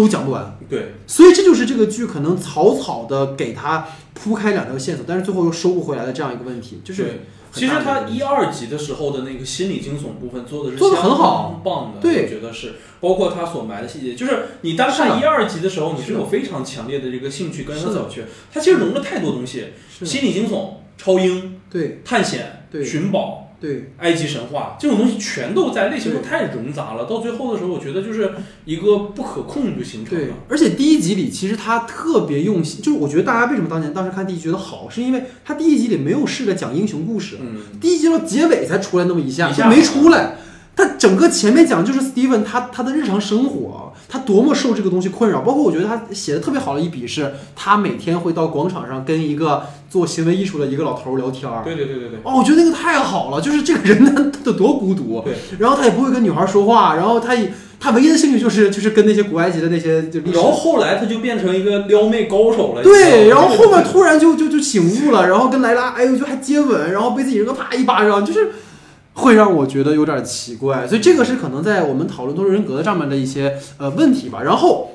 [0.00, 6.80] 都讲不完，对，所以这就是这个剧可能草草的给他铺开两条线索，但是最后又收不回来的这样一个问题。
[6.84, 19.68] 就是，其实他一二集的时候的那个心理惊悚部分做的是做的很好，棒的，对，我觉得是，包括他所埋的细节，就是你单看一二集的时候，你是有非常强烈的这个兴趣跟他走去，他其实融了太多东西，
[20.04, 23.47] 心理惊悚、超英，对，探险、对，寻宝。
[23.60, 27.06] 对，埃及神话这种东西全都在，类型都太冗杂了。
[27.06, 28.32] 到最后的时候，我觉得就是
[28.64, 30.24] 一个不可控就形成了。
[30.24, 40.36] 对，而且第一集里其实他特别用心，就是我觉得大家为什么当年当时看第一集觉得好，是因为他第一集里没有试着讲英雄故事，嗯，第一集到结尾才出来那么一下，就没出来。
[40.76, 45.42] 他整个前面讲就是 Steven 他他的日常生活，他多么受这个东西困扰。
[45.42, 51.62] 包括我觉得他写的特别好的一笔是，他每天会到广场上跟一个做行为艺术的一个老头聊天儿。
[51.62, 52.18] 对对对对对。
[52.22, 55.22] 哦，我觉得那个太好了， 就是这个人他得多孤独。
[55.24, 55.34] 对。
[55.58, 60.20] 然后他也不会跟女孩说话，然后他也他唯一的兴趣就是就是跟那些古埃及的那些就。
[60.32, 62.82] 然后后来他就变成一个撩妹高手了。
[62.82, 68.50] 对，然后后面突然就就就醒悟了，然后跟莱拉哎呦就还接吻，然后被自己人格啪一巴掌，就是。
[69.18, 74.42] 会让我觉得有点奇怪，所以这个是可能在我们讨论多重人格的上面的一些呃问题吧。
[74.44, 74.92] 然后，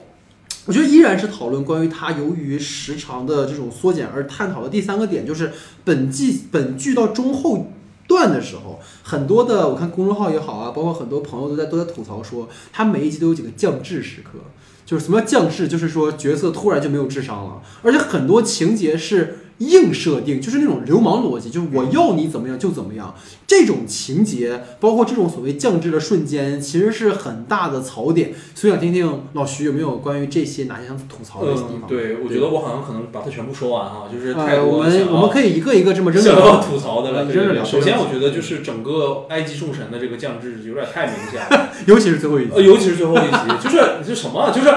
[0.65, 5.51] 我觉得依然是讨论关于它由于时长的这种缩减而探讨的第三个点，就是
[5.83, 7.73] 本季本剧到中后
[8.07, 14.39] 段的时候，很多的我看公众号也好啊，包括很多朋友都在都在吐槽说，它每一集都有几个降智时刻，
[14.85, 19.39] 就是什么降智，就是说角色突然就没有智商了，而且很多情节是。
[19.67, 23.13] 硬设定就是那种流氓逻辑，就是我要你怎么样就怎么样。
[23.45, 28.33] 这种情节，包括这种所谓降智的瞬间，其实是很大的槽点。
[28.55, 31.87] 所以想听听老徐有没有关于这些哪些想吐槽的地方？
[31.87, 37.25] 对，我觉得我好像可能把它全部说完哈，就是太多我们我们可以一个一个这么想要吐槽的了。
[37.31, 42.51] 对首先，我觉得就是整个埃及众神的这个降智有点太明显了， 尤其是最后一集。
[42.55, 44.69] 呃，尤其是最后一集，就是就什么，就是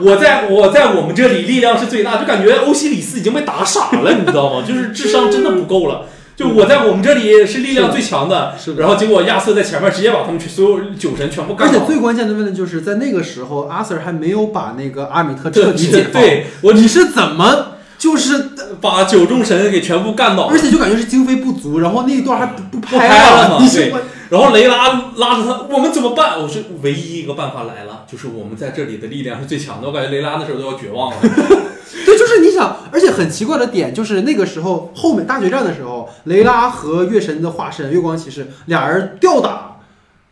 [0.00, 3.87] 我在我在我们这里力量是最大，就感觉欧西里斯已经被打傻。
[3.90, 4.64] 傻了，你知道吗？
[4.66, 6.06] 就是智商真的不够了。
[6.36, 11.74] 就我在我们这里是力量最强的，然后结果亚瑟在前面直接把他们所有酒神全部干倒。
[11.74, 16.22] 而且最关键的问题就是在那个时候，阿 Sir 还没有把那个阿米特彻底 解放。
[16.22, 20.44] 对，我你是怎么就是把九众神给全部干倒？
[20.44, 23.58] 而且就感觉是经费不足，然后那一段还不拍了。
[23.58, 23.92] 对，
[24.30, 26.40] 然后雷拉拉着他，我们怎么办？
[26.40, 29.88] 我是唯一一个办法来了，就是我们在这里的力量是最强的。
[29.88, 31.16] 我感觉雷拉那时候都要绝望了。
[32.04, 39.78] 对，就是你想，而且很奇怪的点就是那个时候后面大决战的时候，雷拉和月神的化身月光骑士俩人吊打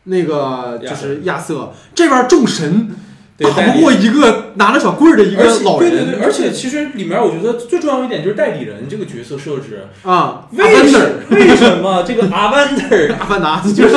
[0.04, 2.94] 那个就是亚瑟，这边众神
[3.38, 5.90] 打不 过一个拿着小棍儿的一个老人。
[5.90, 10.98] 对对对，而且其实里面我觉得最重要一点就是代理人这个角色设置啊，为什
[11.30, 12.02] 为什么？
[12.06, 12.84] 这个阿凡达
[13.18, 13.62] 阿凡达。
[13.74, 13.94] 就是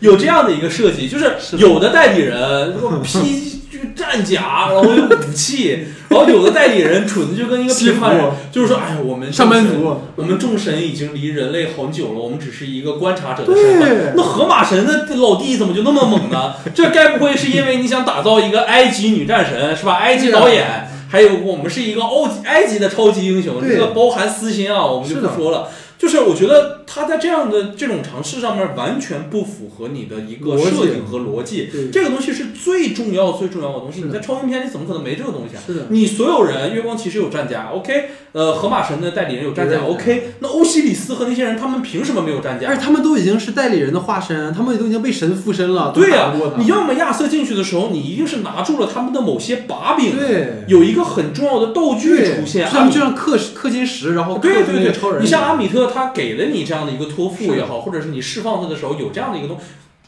[0.00, 3.61] 有有这样的一个设计，就是有的代理人披。
[3.94, 14.14] 战甲，然后有武器，然后有的代理人蠢的就跟一个批判人，就是说，哎呀，我们上班族，我们众神已经离人类很久了，我们只是一个观察者的 身份。
[14.16, 16.54] 那河马神的老弟怎么就那么猛呢？
[16.74, 19.94] 这该不会是因为你想打造一个埃及女战神是吧？
[19.94, 25.68] 埃及导演，还有我们是一个欧埃及的超级英雄，这个包含私心啊，我们就不说了。
[25.98, 31.68] 就是我觉得他在这样的这种尝试上面完全不符合你的一个设定和逻辑。
[31.92, 34.02] 这个东西是最重要最重要的东西。
[34.02, 35.62] 你在超英片你怎么可能没这个东西啊？
[35.66, 35.86] 是的。
[35.90, 38.10] 你所有人，月光骑士有战甲，OK。
[38.32, 40.34] 呃，河马神的代理人有战甲，OK。
[40.40, 42.66] 那欧西里斯和那些人，他们凭什么没有战甲？
[42.68, 45.92] 而且他们都已经是代理人的化身，他们都已经被神附身了。
[45.94, 50.16] 对呀，你要么亚瑟进去的时候，你一定是拿住了他们的某些把柄。
[50.18, 50.64] 对。
[50.66, 55.22] 有一个很重要的道具出现，他们就像氪氪金石，然后对对对，超人。
[55.22, 55.82] 你像阿米特。
[55.92, 59.58] 他给了你这样的一个托付也好，或者是你释放他的时候有这样的一个东，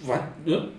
[0.06, 0.32] 完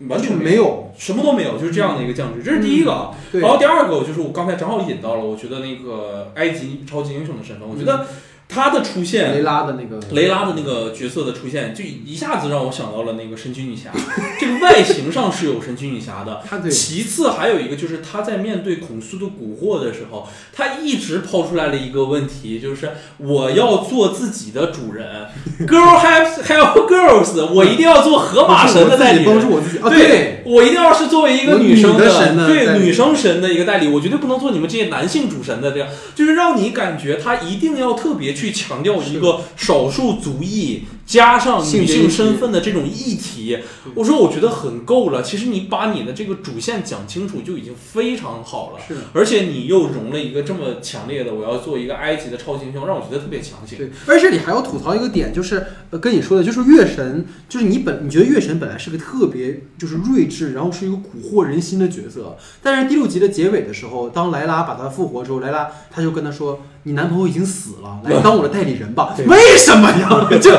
[0.10, 3.12] 完全没有，什么都没有，就是这样的一个降职，这是第一个。
[3.34, 8.06] 然后第二个就是我刚才正好引到了，我觉得那个埃及超级英雄的身份，我觉得。
[8.48, 13.90] 他的出现，雷拉的那个雷拉的那个角色的出现，就一下子让我想到了那个神奇女侠。
[14.40, 25.26] 这个外形上是有神奇女侠的，其次还有一个就是他在面对孔苏的蛊惑的时候，他一直抛出来了一个问题，就是我要做自己的主人。
[25.68, 29.80] Girl have have girls，我一定要做河马神的代理，帮助我自己。
[29.90, 38.35] 对，我一定要是作为一个女生的，对女生神的一个代理，我绝对不能做你们这些男性主神的这样，就是让你感觉他一定要特别。
[38.36, 43.60] 去强调一个少数族裔加上女性身份的这种议题，
[43.94, 45.22] 我说我觉得很够了。
[45.22, 48.96] 其实你把你的这个主线讲清楚就已经非常好了，是。
[49.14, 53.78] 而且你又融了一个这么强烈的，我要做一个埃及的超级英雄，让我觉得特别强行。
[53.78, 53.92] 对。
[54.08, 55.64] 而且这里还要吐槽一个点，就是
[56.02, 66.64] 跟你说的，就是月神，就是你本你觉得月神本来是个特别就是睿智，然后是一个蛊惑人心的角色，但是第六集的结尾的时候，当莱拉把他复活之后，莱拉他就跟他说。
[66.88, 69.16] 你男朋友已经死了，来当我的代理人吧？
[69.26, 70.30] 为什么呀？
[70.38, 70.52] 就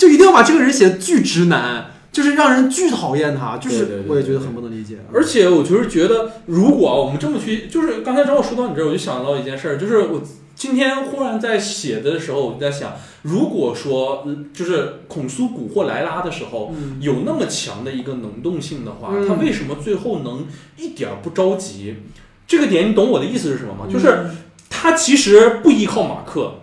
[0.00, 1.90] 就就一定要把这个人写的巨直男？
[2.10, 4.96] 就是让人巨讨厌他，就是我也觉得很不能理解。
[5.12, 10.20] 而且我就是觉得，如果我们这么去，就是刚才正好说到你这儿，我就想到一件事儿，就是我
[10.56, 20.46] 今天忽然在写的时候，我就在想，如果说就是孔苏蛊惑莱拉的时候，有那么强的一个能动性的话，他为什么最后能
[20.76, 21.94] 一点不着急？
[22.48, 23.86] 这个点你懂我的意思是什么吗？
[23.88, 24.30] 就是
[24.68, 26.54] 他其实不依靠马克，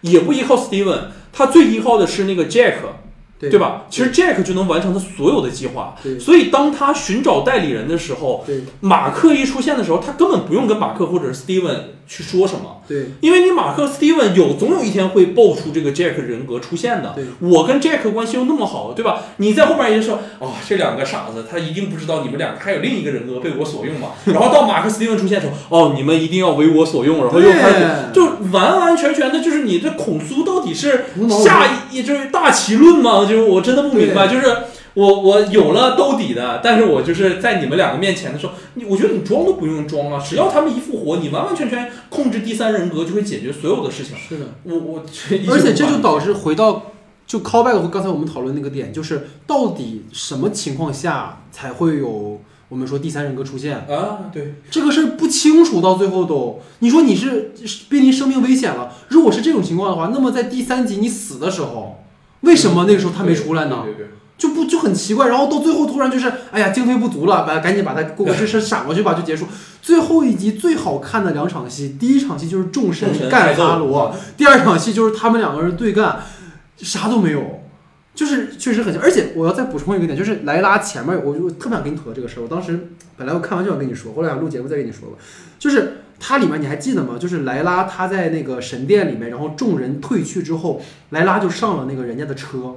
[0.00, 0.98] 也不依靠 Steven，
[1.36, 2.76] 他最依靠的是那个 Jack。
[3.38, 3.84] 对吧？
[3.90, 5.94] 其实 Jack 就能完成他所有的计划。
[6.18, 8.44] 所以当他寻找代理人的时候，
[8.80, 11.76] 马克一出现的时候，他根本不用跟马克或者是 Steven
[12.08, 12.80] 去说什么。
[12.88, 17.14] 对，因为你马克 Steven 有总有一天会爆出这个 Jack 人格出现的。
[17.40, 19.22] 我跟 Jack 关系又那么好，对吧？
[19.38, 24.10] 你在后面也说，哦，这两个傻子，他一定不知道你们两个还有另一个人格被我所用嘛。
[24.26, 31.06] 然后到马克 Steven 出现的时候，哦，你们一定要为我所用，然后又开始就完完全全的就是你这孔苏到底是
[31.44, 33.25] 下一就是大旗论吗？
[33.26, 34.46] 就是我真的不明白，就是
[34.94, 44.16] 我我有了兜底的，但是我就是在你们两个面前的时候，你我觉得你装都不用装啊，只要他们一复活，你完完全全控制第三人格就会解决所有的事情。
[44.16, 45.04] 是的，我我
[45.50, 46.92] 而且这就导致回到
[47.26, 54.30] 就 callback 和刚才我们讨论那个点，就是到底什么情况下才会有我们说第三人格出现啊？
[54.32, 57.52] 对，这个事儿不清楚，到最后都你说你是
[57.90, 62.02] 濒临生命危险了，如果是这种情况的话，那么在第三集你死的时候。
[62.46, 63.84] 为什么那个时候他没出来呢？
[64.38, 69.46] 就不就很奇怪，然后到最后突然就是，哎呀，经费不足了，把赶紧把他过这事闪过去吧，就结束。
[69.80, 76.20] 最后一集最好看的两场戏，第一场戏就是众神干哈罗，第二场戏就是他们两个人对干，
[76.76, 77.62] 啥都没有，
[78.14, 79.02] 就是确实很像。
[79.02, 82.42] 而且我要再补充一个点，就是莱拉前面，我就特别想跟你吐槽这个事儿。
[82.42, 85.16] 我当时本来我看完就想跟你说，后来想录节目再跟你说吧。
[85.58, 87.16] 就是它里面你还记得吗？
[87.18, 92.76] 就是莱拉他在那个神殿里面，然后众人退去之后，莱拉就上了那个人家的车。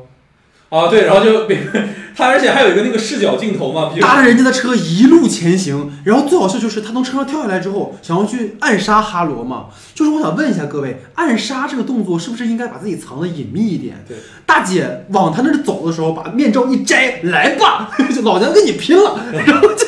[0.69, 1.47] 啊，对，然后就
[2.15, 9.65] 他，而且还有一个那个视角镜头嘛， 搭着人家的车一路前行，然后最好笑就是他从车上跳下来之后，想要去暗杀哈罗嘛。
[9.95, 14.05] 就是我想问一下各位，暗杀这个动作是不是应该把自己藏的隐秘一点？
[14.07, 19.85] 对，大姐往他那儿走的时候，把面罩一摘，来吧， 就老娘跟你拼了，然后就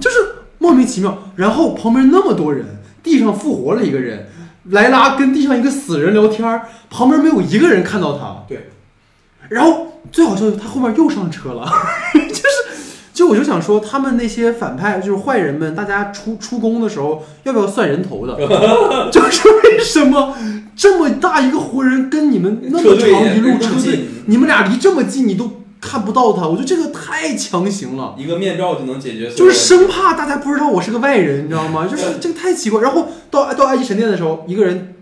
[0.00, 0.16] 就是
[0.56, 1.32] 莫名其妙。
[1.36, 2.64] 然后旁边那么多人，
[3.04, 4.26] 地上复活了一个人，
[4.70, 8.44] 莱拉跟地上一个死人聊天，旁边没有一个人看到他。
[8.48, 8.70] 对，
[9.50, 9.92] 然后。
[10.12, 11.66] 最好笑的，他后面又上车了，
[12.12, 12.44] 就是，
[13.12, 18.36] 就我就想说，他们那些反派就是坏人们，大家出出宫的时候要不要算人头的？
[19.10, 20.36] 就是为什么
[20.76, 26.46] 这么大一个活人跟你们那么长一路车队，你们俩离这么近，你都看不到他？
[26.46, 31.86] 我觉得这个太强行了，一个面罩就能解决，就是生怕大家不知道我是个外人，你知道吗？
[31.90, 32.80] 就是这个太奇怪。
[32.82, 34.96] 然后到到埃及神殿的时候，一个人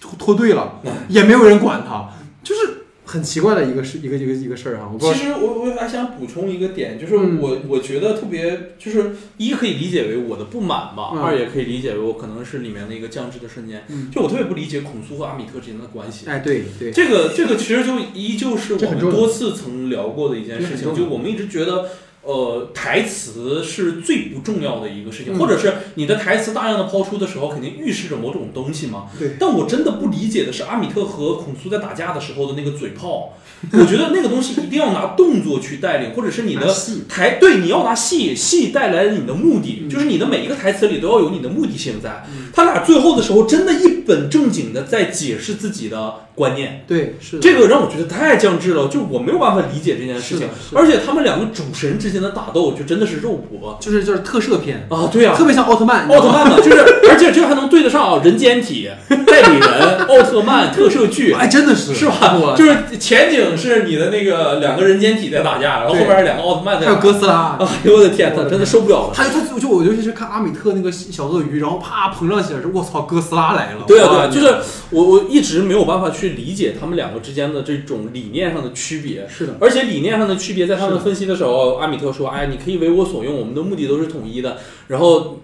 [0.00, 2.10] 脱脱队了， 也没有人管他，
[2.42, 2.73] 就是。
[3.14, 4.90] 很奇怪的一个事，一个一个一个事儿啊。
[4.98, 13.84] 其实我我还想补充一个点，就是我我觉得特别，就是一可以理解为我的不满吧，二也可以理解为我可能是里面的一个降智的瞬间。
[14.12, 16.26] 就我特别不理解孔苏和阿米特之间的关系。
[16.26, 21.88] 哎，对对，这个这个其实就依旧是我们多次曾聊过的一件事情，就我们一直觉得。
[22.24, 29.06] 呃，台词是最不重要的一个事情，或者是你的台词大量的抛出的时候，肯定预示着某种东西嘛。
[29.18, 29.36] 对。
[29.38, 33.34] 但我真的不理解的是阿米特和孔苏在打架的时候的那个嘴炮，
[33.72, 36.74] 我觉得 那个东西一定要拿动作去带领，或者是你的
[37.08, 42.24] 台对，你要拿戏戏带来你的目的，就是你的每一个台词里都要有你的目的性在。
[42.54, 46.14] 他俩最后的时候，真的一本正经的在解释自己的。
[46.36, 46.82] 观念。
[46.84, 50.48] 对是这个让我觉得太降智了，就我没有办法理解这件事情。
[50.74, 54.84] 而且他们两个主神之间的打斗，就真的是肉搏，就是就是特摄片。
[54.90, 58.90] 啊，对呀，特别像奥特曼，奥特曼嘛， 就是而且这还能对得上人间体
[59.28, 61.94] 代理人奥特曼特摄剧， 哎，真的是。
[61.94, 62.56] 是吧？
[62.58, 69.12] 就是前景是你的那个两个人间体在打架，然后后边是两个奥特曼在，还有哥斯拉， 哎呦我的天，呐真的受不了了。
[69.14, 73.84] 他他就我尤其是看阿米特那个小鳄鱼，然后啪膨胀起来，说我操，哥斯拉来了。
[73.96, 74.54] 对啊，对啊，就是
[74.90, 77.24] 我我一直没有办法去理解他们两个。
[77.24, 85.40] 之间的这种理念上的区别是的，而且理念上的区别，在他们分析的时候，阿米特说：“哎，你可以为我所用，我们的目的都是统一的。”然后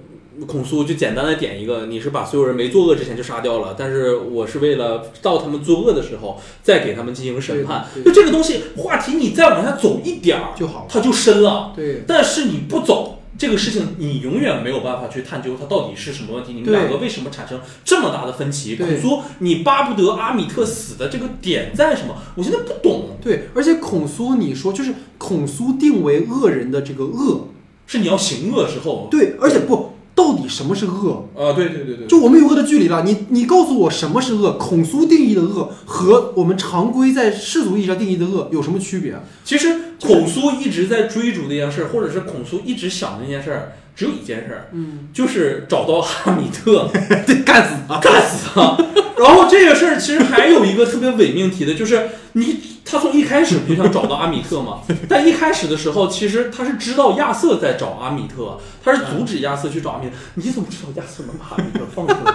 [0.46, 11.72] 孔苏就简单的点一个：“你是把所有人没作恶之前就杀掉了，但是我是为了到他们作恶的时候再给他们进行审判。”就这个东西，话题你再往下走一点儿就好，它就深了。
[11.74, 13.20] 对，但是你不走。
[13.41, 18.76] 这个事情你永远没有办法去探究它到底是什么问题，你们两个为什么产生这么大的分歧？
[18.76, 22.14] 孔苏，你巴不得阿米特死的这个点在什么？
[22.34, 23.16] 我现在不懂。
[23.22, 27.49] 对，而且孔苏，你说就是孔苏定为恶人的这个恶，
[27.86, 29.09] 是你要行恶之后。
[29.11, 31.28] 对，而且不，到底什么是恶？
[31.34, 33.02] 啊，对对对对，就我们有恶的距离了。
[33.04, 34.52] 你你告诉我什么是恶？
[34.58, 39.18] 孔苏定义的恶和我们常规在世俗意义上定义的恶有什么区别？
[39.44, 46.88] 其实孔苏一直在追逐的一件事儿，或者是孔苏一直想的一件事儿，只有一件事儿，嗯，就是找到哈米特，
[47.26, 48.76] 对，干死他，干死他。
[49.18, 54.78] 然后这个事儿其实还有一个特别伪命题的，就是你他从一开始不就想找到阿米特吗？
[55.07, 60.12] 但一开始的时候，其实他是知道亚瑟在找阿米特，他是阻止亚瑟去找阿米特。
[60.34, 62.32] 你怎么知道亚瑟能把阿米特放出来？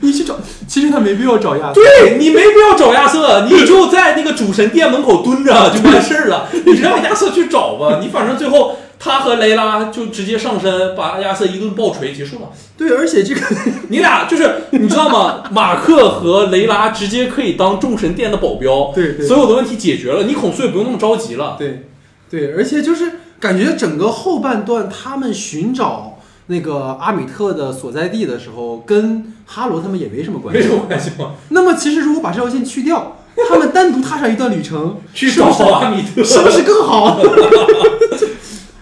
[0.00, 1.74] 你去找，其实他没必要找亚瑟。
[1.74, 6.48] 对你没必要找亚瑟，你就在那个主神殿门口蹲着就完事儿了。
[6.66, 8.76] 你让亚瑟去找吧，你反正最后。
[8.98, 12.50] 他和雷拉就直接上身，把亚瑟一顿暴锤结束了。
[12.76, 13.40] 对，而且这个
[13.88, 15.44] 你俩就是你知道吗？
[15.52, 21.56] 马克和雷拉直接可以当众神殿的保镖，对，所有的问题解决了，你孔苏也不用那么着急了。
[21.58, 21.88] 对，
[22.30, 26.18] 对，而且就是感觉整个后半段他们寻找
[26.48, 31.32] 那个阿米特的所在地的时候，跟哈罗他们也没什么关系，没什么关系吗？
[31.50, 33.16] 那么其实如果把这条线去掉，
[33.48, 37.18] 他们单独踏上一段旅程 去找阿米特，是不是更好？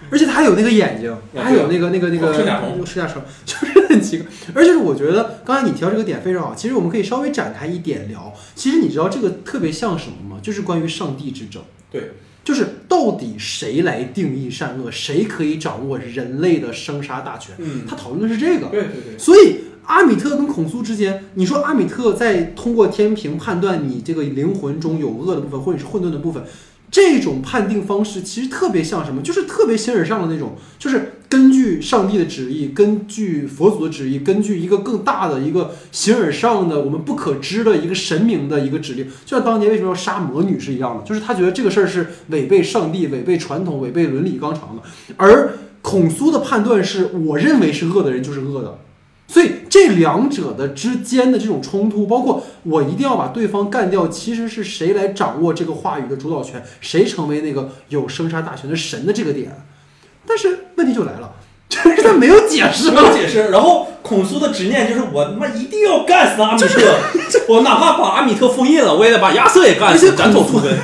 [0.09, 4.27] 而且他还有那个眼睛，还有那个那个那个赤甲虫，赤甲虫就是很奇怪。
[4.53, 8.33] 而且我觉得刚才你提到这个点非常好，其实我们可以稍微展开一点聊。
[8.53, 10.39] 其实你知道这个特别像什么吗？
[10.41, 11.61] 就是关于上帝之争。
[11.91, 12.11] 对，
[12.43, 17.55] 就是到底谁来定义善恶，谁可以掌握人类的生杀大权？
[17.57, 18.67] 嗯，他讨论的是这个。
[18.67, 19.17] 对对对。
[19.17, 26.43] 所以阿米特跟孔苏之间，你说阿米特在通过天平判断你这个灵魂中有恶的部分，或者是混沌的部分。
[26.95, 29.21] 这种判定方式其实特别像什么？
[29.21, 44.81] 就是特别形而上的那种，就是根据上帝的旨意，根据佛祖的旨意，根据一个更大的一个形而上的我们不可知的一个神明的一个指令，就像当年为什么要杀魔女是一样的，就是他觉得这个事儿是违背上帝、违背传统、违背伦理纲常的。
[45.17, 48.79] 而孔苏的判断是我认为是恶的人就是恶的。
[49.35, 59.51] 所以这两者的之间的这种冲突，包括我一定要把对方干掉，其实是谁来掌握这个话语的主导权，谁成为那个有生杀大权的神的这个点。
[60.25, 61.33] 但是问题就来了，
[61.67, 63.49] 就是他没有解释，没有解释。
[63.49, 66.97] 然后孔苏的执念就是我他妈一定要干死阿米特，
[67.49, 70.73] 我哪怕把阿米特封印了，我也得把亚瑟也干死，斩草除根。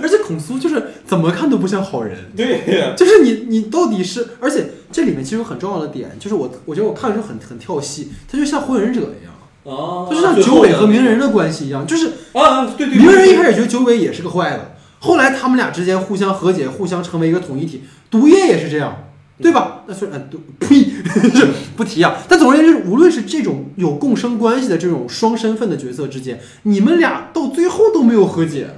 [0.00, 18.96] 而且孔苏就是怎么看都不像好人，对，就是你你到底是，而且这里面其实有很重要的点，就是我我觉得我看的时候很很跳戏，他就像火影忍者一样，啊，他就像九尾和鸣人的关系一样，就是啊，对对，鸣人一开始觉得九尾也是个坏的，后来他们俩之间互相和解，互相成为一个统一体，毒液也是这样，
[19.42, 19.82] 对吧？
[19.86, 20.86] 那虽然毒呸，
[21.76, 28.68] 不提啊，但总而言之，无论是这种有共生关系的这种双身份的角色之间，你们俩到最后都没有和解。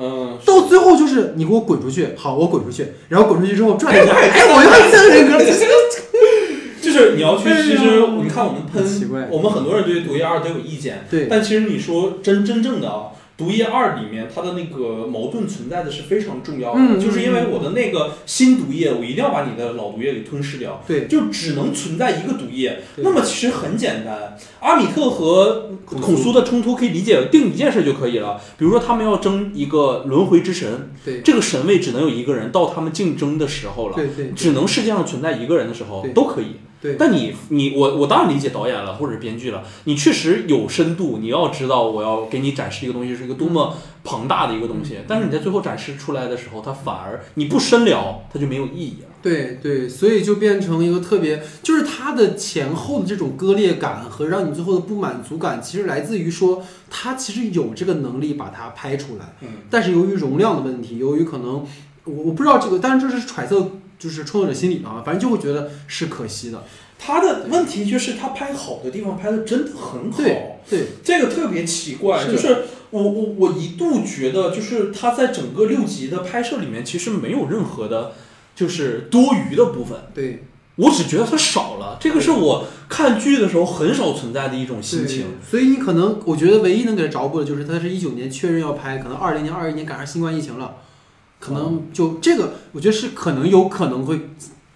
[0.00, 5.38] 嗯，到最后就是你给我滚出去，好，我滚出去，然后滚出去之后转一下，哎，我又三个人格，
[6.80, 8.82] 就是你要去，其实你看我们喷，
[9.30, 13.08] 我们很多人对毒液二都有意见，对，但其实你说真真正的啊。
[13.40, 22.82] 毒液二里面，它的那个矛盾存在的是非常重要的，就是因为我的那个新毒液，我一定要把你的老毒液给吞噬掉，对，就只能存在一个毒液。
[22.98, 36.56] 那么其实很简单，阿米特和孔苏的冲突可以理解定一件事就可以了，比如说他们要争一个轮回之神，对，这个神位只能有一个人，到他们竞争的时候了，对对，只能世界上存在一个人的时候都可以。
[36.80, 39.62] 对，但你你我我当然理解导演了，或者是编剧了。
[39.84, 44.96] 你确实有深度，你要知道我要给你展示一个东西是一个多么庞大的一个东西。
[45.06, 49.08] 但是你在最后展示出来的时候，它反而你不深聊，它就没有意义了。
[49.20, 61.66] 对对，所以就变成一个特别，就是它的前后的这种割裂感和让你最后的不满足感，其实来自于说它其实有这个能力把它拍出来，嗯，但是由于容量的问题，由于可能
[62.04, 63.70] 我我不知道这个，但是这是揣测。
[64.00, 66.64] 就是创作者心理啊，反正就会觉得是可惜的。
[66.98, 70.58] 他的问题就是他拍好的地方拍的真的很好，对，
[71.04, 72.26] 这个特别奇怪。
[72.26, 78.12] 就是我我我一度觉得，就是他在整个六集的拍摄里面，其实没有任何的，
[78.54, 79.98] 就是多余的部分。
[80.12, 80.44] 对，
[80.76, 81.96] 我只觉得他少了。
[81.98, 85.26] 这个是我看剧的时候很少存在的一种心情。
[85.48, 90.76] 所以你可能，我觉得唯一能给他着补的就是，他是一九年确认要拍，可能二零年、二一年赶上新冠疫情了。
[91.40, 94.28] 可能就这个，我觉得是可能有可能会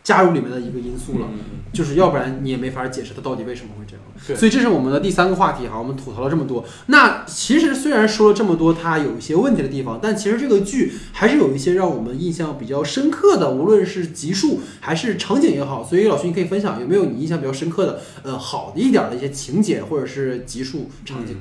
[0.02, 1.28] 加入里面的一个因素了，
[1.72, 4.36] 就是要不然你也没法解释它到底为什么会这样。
[4.38, 6.64] 所以这是我们的第三个话题哈，我们吐槽了这么多。
[6.86, 15.84] 那其实虽然说了这么多，它有一些问题的地方，但其实这个剧还是有一些让我们印象比较深刻的，无论是集数还是场景也好。
[15.84, 21.36] 所以老徐，你可以分享有没有你印象比较深刻的，呃，好的一点的一些情节或者是集数场景。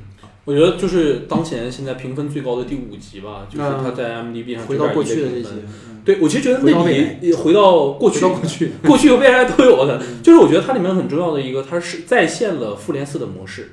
[0.46, 5.50] 我觉得就是当前现在评分最高的第五集吧，就是他在 M D B 上回到过去的这些，
[6.04, 13.72] 对我其实觉得那里回到过去，过去，过去和未来都有的， 就是我觉得它里面很重要的一个，它是再现了复联四的模式。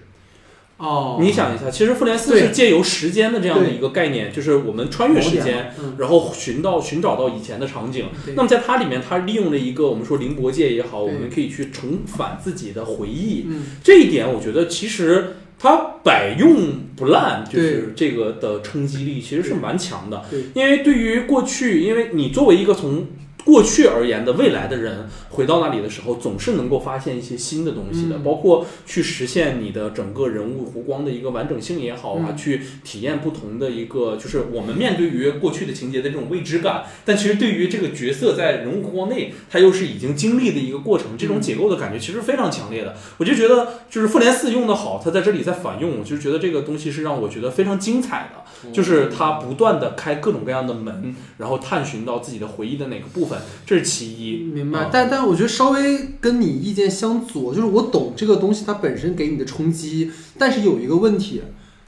[0.76, 8.06] 哦，你想一下，其实复联四是借由时间的这样的一个概念，就是我们穿越时间，然后寻到寻找到以前的场景。
[8.34, 13.46] 那么在它里面，它利用了一个我们说灵博界也好，我们可以去重返自己的回忆。
[13.84, 20.24] 这一点，我觉得其实它百用不烂，就是这个的冲击力其实是蛮强的。
[20.54, 23.06] 因为对于过去，因为你作为一个从
[23.44, 36.84] 过去而言的未来的人回到那里的时候，总是能够发现一些新的东西的，包括去实现你的整个人物弧光的一个完整性也好啊，去体验不同的一个，就是我们面对于过去的情节的这种未知感。
[37.04, 42.94] 但其实对于这个角色在人物弧光内，他又是已经经历的一个过程，这种解构的感觉其实非常强烈的。
[43.16, 53.29] 我就觉得，就是复联四用的好，他在这里在反用，我就觉得这个东西是让我觉得非常精彩的，就是他不断的开各种各样的门，然后探寻到自己的回忆的哪个部分。
[53.66, 54.88] 这是其一，明白。
[54.92, 61.42] 但但我觉得稍微跟你意见相左，就是我懂这个东西它本身给你的冲击，但是有一个问题，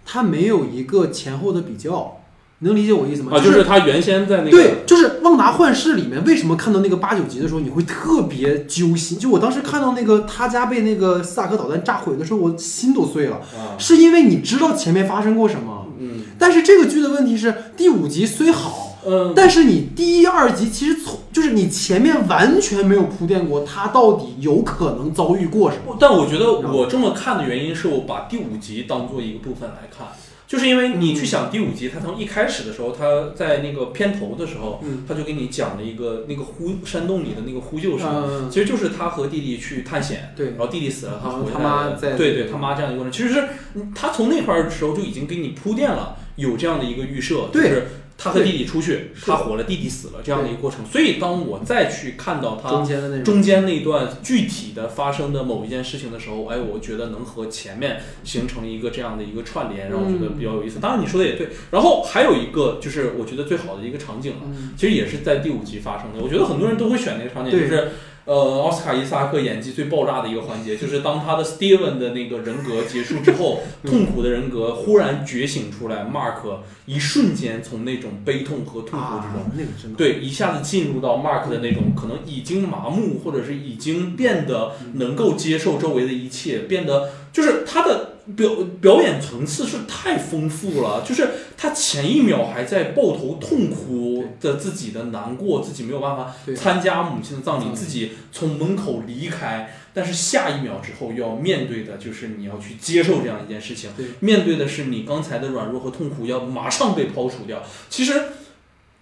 [0.04, 2.18] 它没有一个前后的比较，
[2.60, 3.32] 能理解我意思吗？
[3.34, 9.18] 啊，就是他原先在那个对，就是《旺达幻视》里面，为什么看到那个八九集的时候你会特别揪心？
[9.18, 13.40] 就我当时看到那个他家被那个斯塔克导弹炸毁的时候，我心都碎了，
[13.78, 15.88] 是因为你知道前面发生过什么。
[15.98, 18.90] 嗯，但是这个剧的问题是第五集虽好。
[19.04, 25.96] 嗯，但是你第一、二集其实从就是你前面完全没有铺垫过，他到底有可能遭遇过什么。
[25.98, 30.08] 但我觉得我这么看的原因是我把第五集当做一个部分来看，
[30.46, 43.48] 就是因为你去想第五集，他从一开始的时候，他在那个片头的时候，他就给你讲了一个那个呼山洞里的那个呼救声，其实就是他和弟弟去探险，对，然后弟弟死了，他回来，他妈在，对对，他妈这样一个过程，其实是
[43.94, 47.86] 他从那块儿的时候就已经给你铺垫了，有这样的一个预设，就是。
[48.22, 50.86] 他和弟弟出去，他活了，弟弟死了，这样的一个过程。
[50.86, 60.78] 所以，当我再去看到他中间的那中间那段具体的发生的某一件事情的时候，哎，我觉得能和前面形成一个这样的一个串联，让我觉得比较有意思。
[60.78, 61.48] 当然，你说的也对。
[61.72, 64.42] 然后还有一个就是我觉得最好的一个场景了，
[64.76, 66.22] 其实也是在第五集发生的。
[66.22, 67.90] 我觉得很多人都会选那个场景，就是。
[68.24, 79.34] 呃，奥斯卡伊萨克演技最爆炸的一个环节，就是当他的 Steven 的那个人格结束之后，痛苦的人格忽然觉醒出来，Mark 一瞬间从那种悲痛和痛苦之
[79.82, 88.10] 中，对，一下子进入到 Mark 的那种可能已经麻木，或者是已经变得能够接受周围的一切，变得就是他的。
[88.36, 88.48] 表
[88.80, 107.60] 表演层次是太丰富了，就是他前一秒还在抱头痛哭的自己的难过，自己没有办法参加母亲的葬礼，自己从门口离开，但是下一秒之后要面对的就是你要去接受这样一件事情，面对的是你刚才的软弱和痛苦要马上被抛除掉。
[107.90, 108.22] 其实。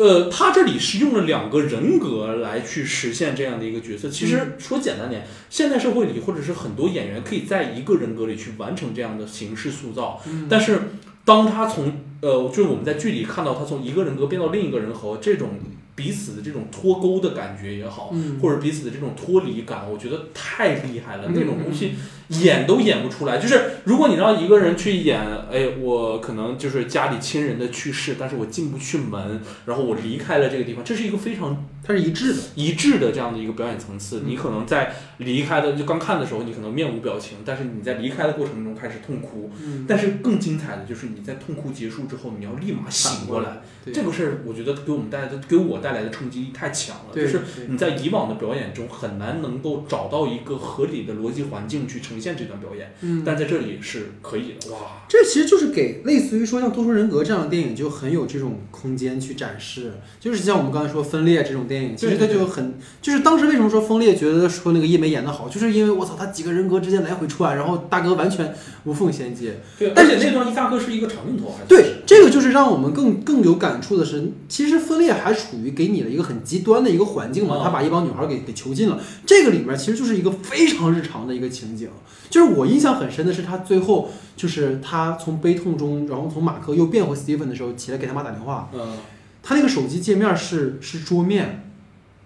[0.01, 4.09] 呃，他这里是用了两个人格来去实现这样的一个角色。
[4.09, 10.19] 其实说简单点，现代社会里或者是很多演员可以在一个人格里去完成这样的形式塑造。
[10.49, 10.81] 但是
[11.25, 11.93] 当他从
[12.23, 15.51] 呃，就是我们在剧里看到他从一个人格变到另一个人和这种。
[15.97, 21.25] 彼此的这种脱钩的感觉也好，或者彼此的这种脱离感，我觉得太厉害了。
[21.35, 21.93] 那种东西
[22.31, 23.39] 演都演不出来。
[23.39, 25.21] 就是如果你让一个人去演，
[25.51, 34.23] 哎，我可能就是家里亲人的去世，但是我进不去门，然后我离开了这个地方，这是一个非常它是一致的、一致的这样的一个表演层次。
[34.25, 39.51] 你可能在离开的就刚看的时候，你可能面无表情，但是你在离开的过程中开始痛哭。
[39.89, 43.63] 但是更精彩的就是你在痛哭结束之后，你要立马醒过来。
[43.93, 47.15] 这个事儿，我觉得给我们带来的，给我带来的冲击力太强了。
[47.15, 54.71] 就是你在以往的表演中很难能够找到一个合理的逻辑环境去呈现这段表演，嗯，但在这里是可以的。
[54.71, 59.95] 哇，这其实就是给类似于说像《多重人格》这样的电影就很有这种空间去展示。
[60.21, 68.55] 就是像我们刚才说《分裂》这种电影，其实它就很，就是当时为什么说《分裂》觉得说那个叶梅演的好，就是因为我操，他几个人格之间来回串，然后大哥完全
[68.85, 69.61] 无缝衔接。
[69.79, 73.81] 对，而且那段一大哥是一个长镜头，还对，这个就是让我们更更有感。
[73.81, 79.01] 触的是，其实分裂还处于给你了一个很极端的一个环境嘛，他把一帮女孩给给囚禁了。
[79.25, 81.89] 这个里面其实就是一个非常日常的一个情景。
[82.29, 88.71] 就是我印象很深的是，他最后就是他从悲痛中，然后从马克又变回 Steven 的时候，起来给他妈打电话。
[88.73, 88.97] 嗯，
[89.43, 91.71] 他那个手机界面是是桌面，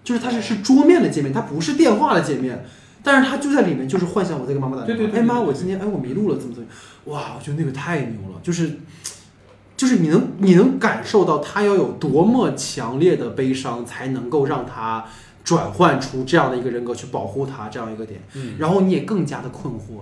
[0.02, 2.64] 就是他是是桌面的界面，他不是电话的界面。
[3.02, 5.04] 但是他就在里面，就是幻想我在给妈妈打电话。
[5.14, 6.68] 哎妈，我今天哎我迷路了，怎么怎么？
[7.12, 8.78] 哇，我觉得那个太牛了，就是。
[9.76, 15.04] 就是你能你能感受到他要有多么强烈的悲伤，才能够让他
[15.44, 20.00] 转换出这样的一个人格去保护他这样一个点，嗯，然后你也更加的困惑，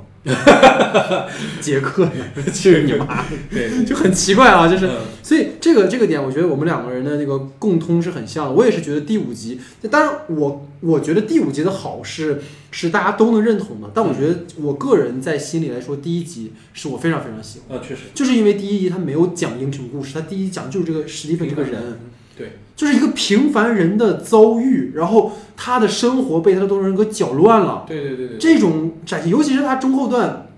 [1.61, 2.13] 杰克呢？
[2.55, 3.25] 去你妈！
[3.51, 4.89] 对，就很奇怪啊，就是，
[5.21, 8.53] 所以这个这个点，我觉得我们两个人的那个共通是很像的。
[8.53, 12.41] 我也是觉得第五集，当然我我觉得第五集的好是
[12.71, 17.77] 是大家都能认同的，但我觉得我个人在心里来说，第一集是我非常非常喜欢。
[17.77, 21.99] 啊，确实，就是因为第一集他没有讲英雄故事，他第一讲就是这个史蒂芬这个人。
[22.43, 27.85] 对，就是一个平凡人的遭遇，然后他的生活被他的多重人格搅乱了。
[27.87, 30.49] 对对对对，这种展现，尤其是他中后段，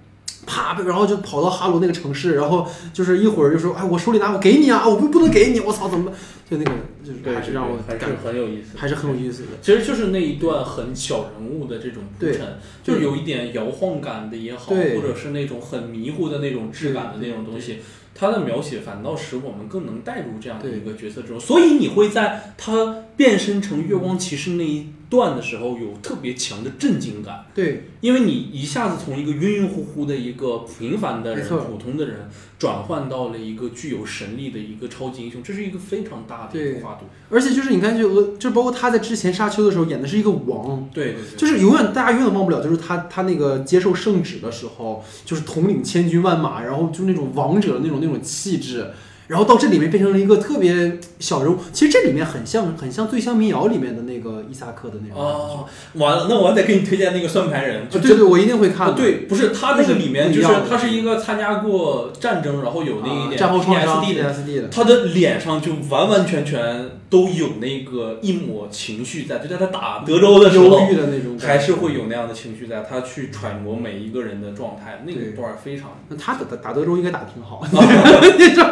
[0.46, 6.14] 啪，然后就跑到哈罗那个城市，然后就是一会儿就说，哎，我手里拿，我给你啊，我不不能给你，我操，怎么办？
[6.48, 6.70] 就那个，
[7.02, 9.48] 就是还是让我还是很有意思，还是很有意思的。
[9.62, 17.78] 其实就是那一段很小人物的这种铺陈，就是有一点摇晃感的也好，或者是那种很迷糊的那种质感的那种东西。
[18.14, 27.46] 他的描写反倒使我们更能带入这样的一个角色之中，所以你会在他变身成月光骑士那一段的时候有特别强的震惊感。
[27.54, 37.06] 对，因为你一下子从一个晕晕乎乎的一个平凡的人、普通的人，转换到了一个具有神力的一个超级英雄，这是一个非常大的一个跨度。
[37.30, 48.90] 而且就是你看，就就包括他在之前沙丘的时候演的是一个王，对对对，就是永远大家永远忘不了，就是他他那个接受圣旨的时候，就是统领千军万马，然后就那种王者的那种那种气质。
[49.26, 55.18] 然后到这里面变成了一个特别小人物，其实这里面很像很像《醉乡民谣》里面的那个伊萨克的那种。
[55.18, 57.88] 哦，完了，那我得给你推荐那个算盘人。
[57.88, 58.94] 对对，我一定会看。
[58.94, 75.92] 对，不是他那个里面就是他是一个参加过战争，然后有那一点 PTSD 的，他的脸上就完完全全都有那个一抹情绪在，就在他打德州的时候，忧郁的那种，还是会有那样的情绪在，他去揣摩每一个人的状态，那个段非常。
[76.08, 77.64] 那他打打德州应该打的挺好。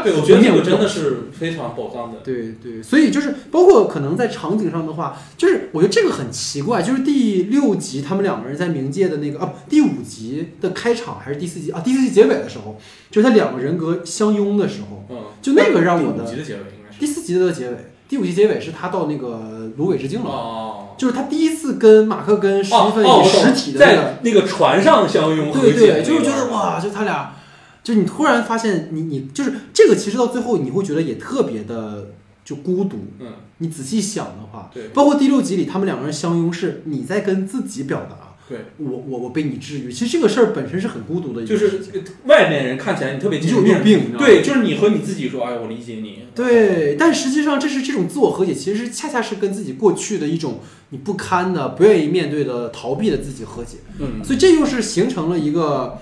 [0.04, 0.41] 对，我觉得。
[0.42, 1.18] 那个真的是。
[1.32, 12.78] 非常宝藏的，对对，所以就是包括可能在场景上的话，就是我觉得这个很奇怪，就是第六集他们两个人在冥界的那个啊，第五集的开场还是第四集啊，第四集结尾的时候，
[13.10, 17.00] 就是他两个人格相拥的时候，嗯，就那个让我的第五集的结尾应该是。
[17.00, 17.76] 第四集的结尾，
[18.08, 27.34] 第五集结尾是他到那个芦苇之境了，哦，就是他第一次跟马克跟史蒂芬以实体的那个那个船上相拥，对对，就是觉得哇，就他俩。
[27.82, 32.12] 就你突然发现，你你就是这个，其实到最后你会觉得也特别的
[32.44, 32.98] 就孤独。
[33.18, 33.26] 嗯，
[33.58, 38.28] 你仔细想的话，对，包括第六集里他们两个人相拥，是你在跟自己表达。
[38.48, 39.90] 对，我我我被你治愈。
[39.90, 41.80] 其实这个事儿本身是很孤独的，就是
[42.26, 46.24] 外面人看起来你特别有病，对，就是你和你自己说，哎，我理解你。
[46.34, 50.60] 对，但实际上这是这种自我和解，其实是恰恰是跟自己过去的一种
[50.90, 53.78] 你不堪的、不愿意面对的、逃避的自己和解。
[53.98, 55.98] 嗯，所以这又是形成了一个。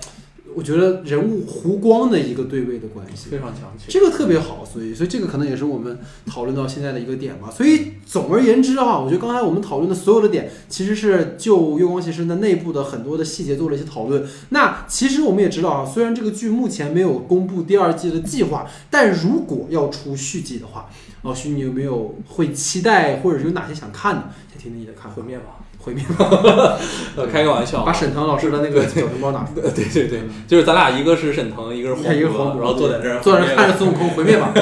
[0.54, 7.50] 我觉得人物弧光的一个对位的关系非常强，这个特别好，所以所以这个可能也是我们讨论到现在的一个点吧。
[7.50, 14.26] 所以总而言之哈，我觉得刚才我们讨论的所有的点，其实是就月光骑士的内部的很多的细节做了一些讨论。
[14.48, 20.90] 那其实我们也知道啊，虽然这个剧目前没有公布第二季的计划，但如果要出续集的话，
[21.22, 24.24] 老徐你有没有会期待，或者是有哪些想看的？
[24.52, 25.58] 先听听你的看，毁灭吧。
[25.82, 26.04] 毁灭，
[27.16, 29.62] 呃，开个玩笑，把沈腾老师的那个小笼包拿出来。
[29.72, 34.52] 对对对，就是咱俩一个是沈腾，一个是黄渤，然后坐在这儿，坐在这儿看着孙悟空毁灭吧。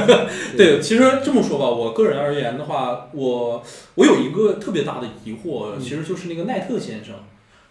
[0.57, 3.63] 对，其实这么说吧，我个人而言的话，我
[3.97, 7.17] 我有一个特别大的疑惑，其实就是那个奈特先生，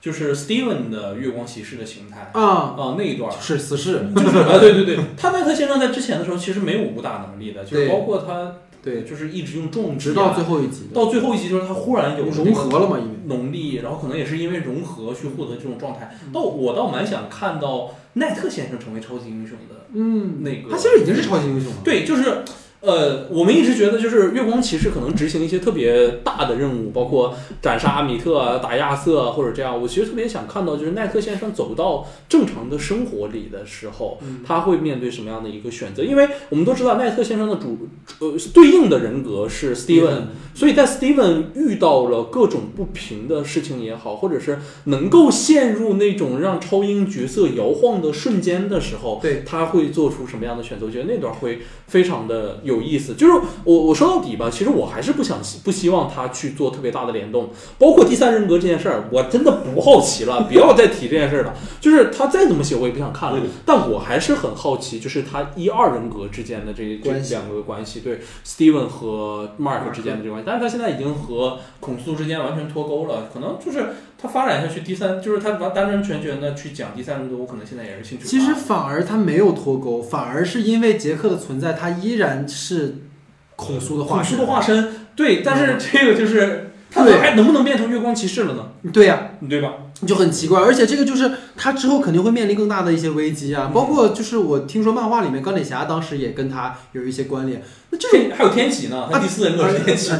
[0.01, 8.53] 就是 Steven 的月光骑士的形态啊啊那一段是死侍，就是啊对对对，他奈特先生在之前的时候其实没有武打能力的，就是包括他。
[8.87, 16.15] 对，就是一直用重，直到最后一集，到最后一集就是他忽然有融合了嘛，因为能力，然后可能也是因为融合去获得这种状态。
[16.31, 22.43] 倒我倒蛮想看到奈特先生成为超级英雄的，嗯，那个他现在已经是超级英雄了，对，就是。
[22.79, 29.81] 呃，我们一直觉得就是月光骑士可能执行一些特别大的任务，包括斩杀阿米特啊、打亚瑟或者这样。
[29.81, 36.03] 我其实特别想看到，就是奈特先生走到正常的生活里的时候，他会面对什么样的一个选择？
[36.03, 50.85] 因为我们都知道奈特先生的主呃对应的人格是 Steven，所以在 Steven 遇到了各种不平的事情也好，或者是能够陷入那种让超英角色摇晃的瞬间的时候，对他会做出什么样的选择？
[50.85, 52.61] 我觉得那段会非常的。
[52.67, 61.53] 有意思，就是我我说到底吧，其实我还是不想不希望他去做特别大的联动，包括第三人格这件事儿，我真的不好奇了，不要再提这件事儿了。
[61.79, 63.39] 就是他再怎么写，我也不想看了。
[63.65, 70.43] 但我还是很好奇，就是他一二人格之间的这这两个关系，对，Steven 和 Mark 之间的这个关系。
[70.45, 73.87] 但是他现在已经和孔苏之间完全脱钩了，可能就是
[74.17, 78.25] 他发展下去，第三就是他完单单全全的去讲第三人格，我可能现在也是兴趣。
[78.25, 82.45] 其实反而他没有脱钩，反而是因为杰克的存在，他依然。
[82.47, 82.95] 是
[83.55, 88.71] 孔苏的化身，孔苏的化身，对，但是这个就是他还能不能变成月光骑士了呢？
[88.91, 89.73] 对呀，对吧？
[90.05, 97.61] 就很奇怪，而且这个就是他之后肯定会面临更大的一些危机啊，包括就是我听说漫画里面钢铁侠当时也跟他有一些关联。
[97.89, 100.11] 那这种还有天启呢，他第四人格是天启，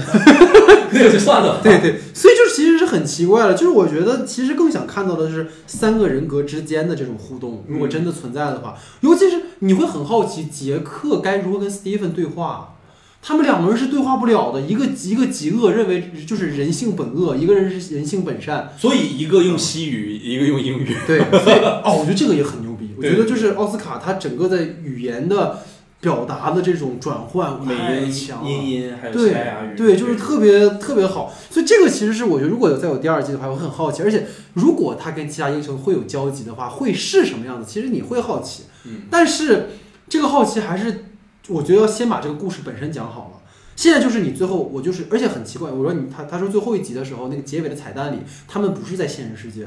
[0.91, 1.59] 那个就算了。
[1.61, 12.73] 对对，所以就是其实是很奇怪的，就是我觉得其实更想看到的是三个人格之间的这种互动，如果真的存在的话，尤其是你会很好奇杰克该如何跟斯蒂芬对话。
[13.21, 20.95] 他们两个人是对话不了的，一个一个极恶，认为就是人性本恶，一个人是人性本善，所以一个用西语，一个用英语。
[21.05, 21.19] 对，
[21.85, 22.89] 哦，我觉得这个也很牛逼。
[22.97, 25.59] 我觉得就是奥斯卡他整个在语言的
[25.99, 29.33] 表达的这种转换，美音强，音音还有对
[29.75, 31.33] 对，就是特别特别好。
[31.49, 34.03] 所以这个其实是我觉得，如果有再有第二季的话，我很好奇。
[34.03, 37.69] 而且如果他跟其他英雄会有交集的话，会是什么样子？
[37.69, 38.63] 其实你会好奇。
[38.85, 39.69] 嗯，但是
[40.07, 41.05] 这个好奇还是。
[41.49, 43.49] 我觉得要先把这个故事本身讲好了。
[43.77, 45.71] 现在就是你最后，我就是，而且很奇怪。
[45.71, 48.17] 我说你他他说最后一集的时候，那个结尾的彩蛋里，
[48.49, 49.65] 他们不是在现实世界，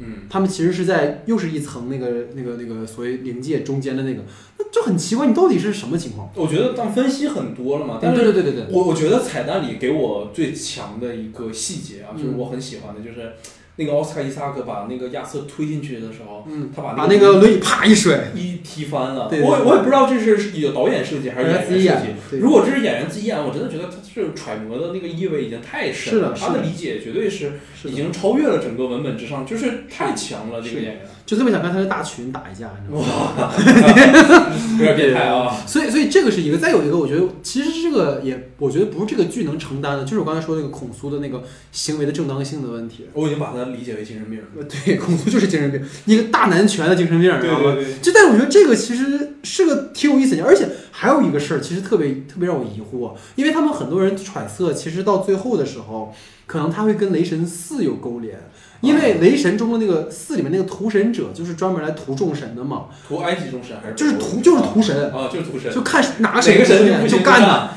[0.00, 4.22] 嗯，他们其实是在又是一层那个那个那个所谓灵界中间的那个，
[4.58, 6.30] 那就很奇怪，你到底是什么情况？
[6.34, 13.32] 我觉得当分析很多了嘛，但是对对对对对，我我觉得彩蛋里给我最强的一个细节啊，就是我很喜欢的，就是。
[13.80, 19.30] 那个奥斯卡伊萨克把那个亚瑟推进去的时候，嗯，他把把那个轮椅啪一甩，一踢翻了。
[19.32, 22.42] 我我也不知道这是有导演设计还是演员设计。
[22.42, 26.34] 如果这是演员自己演，我真的觉得他是揣摩的那个意味已经太深了。
[26.38, 30.60] 他的理解绝对是已经超越了整个文本之上，就是太强了。
[30.60, 31.00] 这个演员
[31.30, 33.52] 就特别想看他的大群打一架，你知道吗？
[34.78, 35.56] 有点变态啊！
[35.66, 43.06] 所以所以这个是一个，再有一个，我觉得其实这个也，我觉得不是这个剧能承担的，就是我刚才说那个孔苏的那个行为的正当性的问题。
[43.14, 43.70] 我已经把它。
[43.70, 47.76] 理解为精神病了，对，孔苏就是精神病，一个大男权的精神病，知道吗？
[48.02, 56.12] 就但是我觉得这个其实是个挺有意思的，而且还有一个事儿，其实特别特别让我疑惑，因为他们很多人揣测，其实到最后的时候，
[56.46, 58.50] 可能他会跟雷神四有勾连，
[58.80, 65.12] 因为雷神中的那个四里面那个屠神者就是专门来屠众神的嘛，屠埃及众神还是就是屠就是屠神。
[65.12, 67.70] 啊，就是屠神，就看哪个神就干的，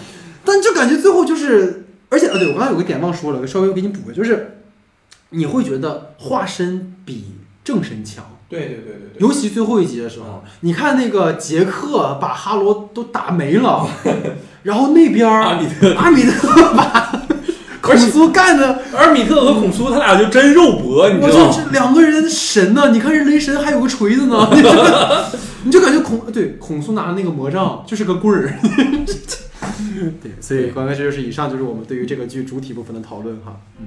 [0.43, 4.49] 但就感觉最后就是，而且啊，对我刚才有个点忘说了，稍微我给你补个，就是。
[5.35, 7.33] 你会觉得化身比
[7.63, 13.89] 正神强，对对对对对，尤其最后一集的时候，你看那个杰克把哈罗都打没了，
[14.61, 15.95] 然后那边阿米特。
[15.95, 17.22] 阿米特把
[17.83, 21.53] 孔苏干的，而米特和孔苏他俩就真肉搏，你知道吗？
[21.53, 22.91] 这两个人神呢？
[22.93, 24.49] 你看人雷神还有个锤子呢，
[25.63, 28.57] 你就感觉孔对孔苏拿的那个魔杖就是个棍儿，
[30.23, 33.85] 对，所以刚才这就是以上就是我们对于这个剧主体部分的讨论哈，嗯。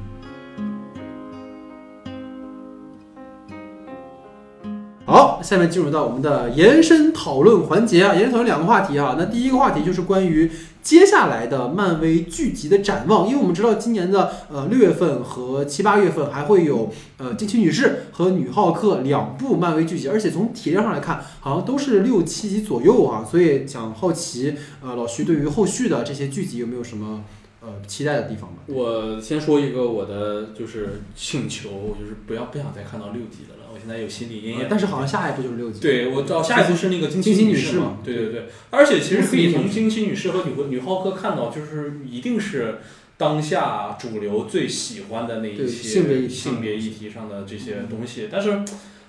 [5.07, 9.15] 好，下面进入到我们的延伸讨论环节啊，延伸讨论两个话题啊。
[9.17, 10.51] 那第一个话题就是关于
[10.83, 23.25] 接下来的漫威剧集的展望，因为我们知道今年的呃六月份和七八月份还会有呃惊奇女士和女浩克两部漫威剧集，而且从体量上来看，好像都是六七集左右啊。
[23.25, 27.23] 所以想好奇，呃，老徐对于后续的这些剧集有没有什么
[27.61, 28.59] 呃期待的地方吗？
[28.67, 33.56] 我先说一个我的就是请求，就是不要不想再看到六集了。
[33.87, 35.79] 现在有心理阴影，但是好像下一步就是六级。
[35.79, 37.99] 对，我知道下一步是那个金星女士嘛？
[38.03, 42.79] 对对对，而且其实可以从金星女士和女女浩克看到，就是一定是
[43.17, 48.29] 当下主流最喜欢的那一些性别议题上的这些东西。
[48.29, 48.65] 但是，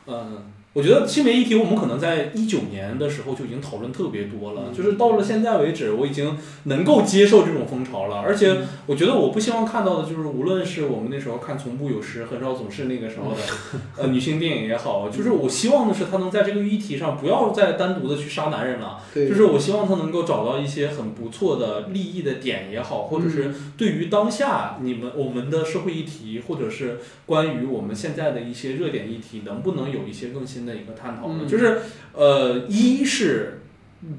[0.06, 0.54] 嗯。
[0.78, 8.18] 我觉得性别议题，我们可能在一九年的时候就已经讨论特别多了，就是到了现在为止，我已经能够接受这种风潮了。
[8.18, 13.42] 而且，我觉得我不希望看到的就是，无论是我们那时候看《从不有时》，很少总是那个时候的
[13.98, 19.00] 呃女性电影也好，就是我希望的是，他能在这个议题上不要再单独的去杀男人了。
[19.16, 30.66] 就是我希望他能够找到一些很不错的利益的点也好，或者是对于当下你们我们的社会议题，或者是关于我们现在的一些热点议题，能不能有一些更新。
[30.68, 31.80] 的一个探讨呢，就是，
[32.13, 33.61] 呃，一是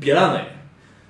[0.00, 0.40] 别烂尾。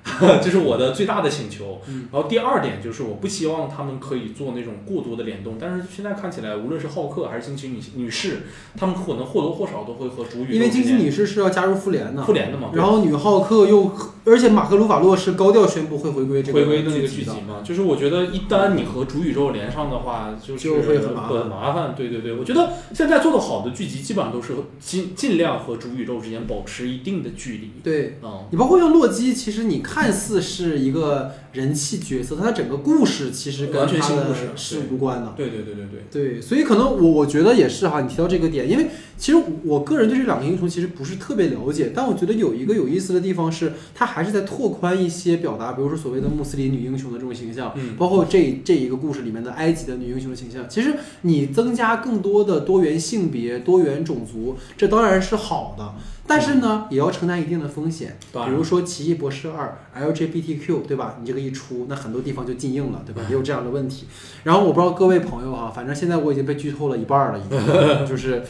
[0.42, 1.80] 这是我的最大的请求。
[2.10, 5.56] 然后第二点就是，我不希望他们可以做那种过多的联动。
[5.60, 8.42] 但是现在看起来，无论是浩克还是惊奇女女士，
[8.76, 12.70] 他们可能或多或少都会和主宇因为惊奇女士是要加入复联的，复联的嘛。
[12.72, 13.92] 然后女浩克又，
[14.24, 17.62] 而且马克鲁法洛是高调宣布会回归这个回归的那个剧集嘛。
[17.62, 21.94] 就是我觉得一旦你和主宇宙连上的话，就就会很麻烦。
[21.94, 27.70] 对对对，我觉得现在做的好的剧集基本上都是尽尽量和主宇宙之间保持一定的距离。
[27.84, 29.97] 对，嗯，你包括像洛基，其实你看。
[29.98, 35.34] 看似是一个人气角色，他整个故事其实跟他的是无关的。
[35.36, 50.68] 对对对对对对，所以可能我我觉得也是哈，你提到这个点，因为其实我个人对这两个英雄其实不是特别了解，但我觉得有一个有意思的地方是，他还是在拓宽一些表达，比如说所谓的穆斯林女英雄的这种形象，嗯，包括这这一个故事里面的埃及的女英雄的形象。
[50.68, 55.94] 其实你增加更多的多元性别、多元种族，这当然是好的。
[56.30, 59.78] 但是呢，也要承担一定的风险，比如说《奇异博士二》
[60.12, 61.16] LGBTQ，对吧？
[61.22, 63.22] 你这个一出，那很多地方就禁映了，对吧？
[63.28, 64.06] 也有这样的问题。
[64.44, 67.58] 然后我不知道各位朋友哈，反正现在我已经被剧透了一半了，已经
[68.06, 68.42] 就是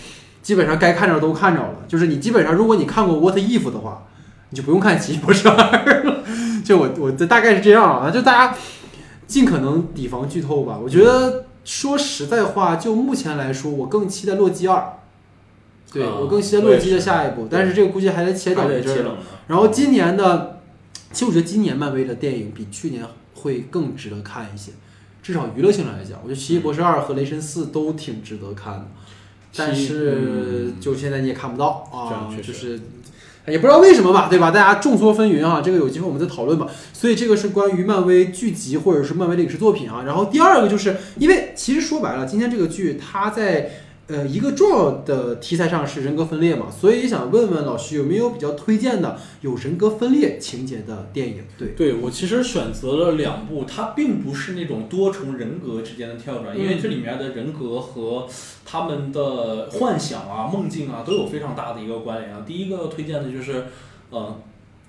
[0.43, 1.85] 基本上该看着都看着了。
[1.87, 4.07] 就是你基本上，如果你看过《What If》的话，
[4.51, 5.57] 你就不用看《奇异博士二》
[6.05, 6.25] 了。
[6.65, 8.57] 就我我的大概是这样啊，就大家
[9.27, 10.79] 尽可能提防剧透吧。
[10.83, 14.77] 我觉得说实在话，就目前来说，我更期待《洛基二》。
[15.91, 19.17] 对我更期待洛基的下一步，但是这个估计还得且等一阵儿。
[19.47, 20.58] 然后今年的，
[21.13, 23.05] 其实我觉得今年漫威的电影比去年
[23.35, 24.73] 会更值得看一些，
[25.23, 28.87] 至少娱乐性来讲，我觉得《奇异博士二》和《雷神四》都挺值得看的。
[29.57, 32.79] 但是就现在你也看不到啊，就是
[33.47, 34.51] 也不知道为什么吧，对吧？
[34.51, 36.67] 大家众说纷纭啊，这个有机会我们再讨论吧。
[36.93, 40.03] 所以这个是关于漫威剧集或者是漫威的影视作品啊。
[40.05, 43.71] 然后第二个就是因为其实说白了，今天这个剧它在。
[44.09, 51.45] 呃，一个重要的题材上是人格分裂嘛，所以想问问老徐有没有比较推荐的有人格分裂情节的电影？
[51.59, 58.27] 对，对我其实选择了两部，它并不是那种多重人格之间的跳转，因为这里面的人格和
[58.65, 62.43] 他们的幻想啊、梦境啊都有非常大的一个关联啊。
[62.47, 63.67] 第一个推荐的就是，
[64.09, 64.41] 呃，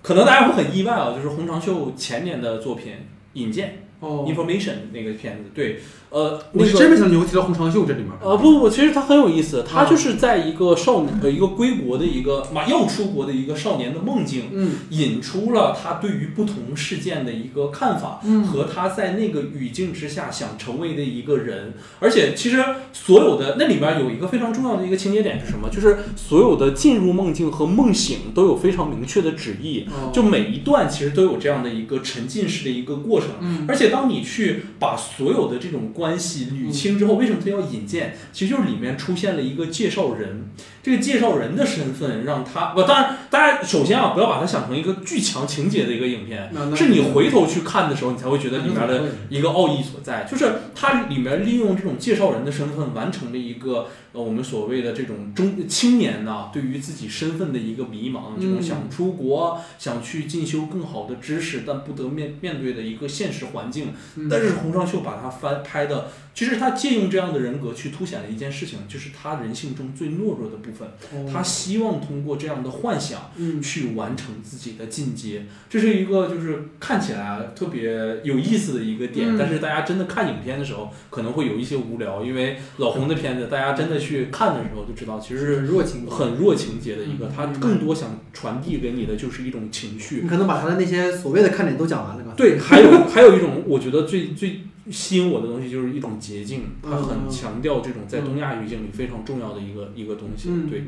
[0.02, 2.94] 可能大家会很意外啊，就是洪长秀前年的作品
[3.34, 3.68] 《引荐》
[4.00, 5.80] 哦，Information 那个片子，对。
[6.10, 8.10] 呃，我是真没想到你会提到洪长秀这里面。
[8.20, 21.76] 呃，不不不，其实他很有意思，他就是在一个少年呃一个归国的一个马要出国的一个少年的梦境，嗯，引出了他对于不同事件的一个看法，嗯，和他在那个语境之下想成为的一个人。
[22.00, 22.58] 而且其实
[22.92, 25.70] 所有的那里面有一个非常重要的一个情节点是什么？
[25.70, 33.30] 就是所有的进入梦境和梦醒都有非常明确的旨意，就每一段其实都有这样的一个沉浸式的一个过程。
[33.42, 38.16] 嗯，而且当你去把所有的这种关系捋清之后，为什么他要引荐？
[38.32, 40.50] 其实就是里面出现了一个介绍人，
[40.90, 53.88] 这个介绍人的身份让他不，当然，大家，首先啊，不要把它想成一个巨强情节的一个影片，是你回头去看的时候，你才会觉得里面的一个奥义所在，就是它里面利用这种介绍人的身份完成了一个。
[54.12, 63.94] 呃，我们所谓的这种中青年呢，对于自己身份的一个迷茫，这种想出国、想去进修更好的知识，但不得面面对的一个现实环境。
[64.28, 66.08] 但是洪尚秀把它翻拍的，
[66.40, 70.88] 其实他借用这样的人格去凸显了一件事情，就是他人性中最懦弱的部分。
[71.30, 73.30] 他希望通过这样的幻想，
[73.62, 75.46] 去完成自己的进阶。
[75.70, 84.00] 这是一个就是看起来特别有意思的一个点，但是大家真的看影片的时候，可能会有一些无聊，因为老洪的片子，大家真的。
[84.00, 90.22] 去看的时候就知道，其实是弱情很弱情节的一个，他更多想传递给你的就是一种情绪。
[90.24, 92.34] 你可能把他的那些所谓的看点都讲完了吧。
[92.38, 94.62] 对，还有还有一种，我觉得最最。
[94.92, 100.50] 吸引我的东西就是一种捷径，它很强调这种在东亚语境里非常重要的一个一个东西。
[100.70, 100.84] 对，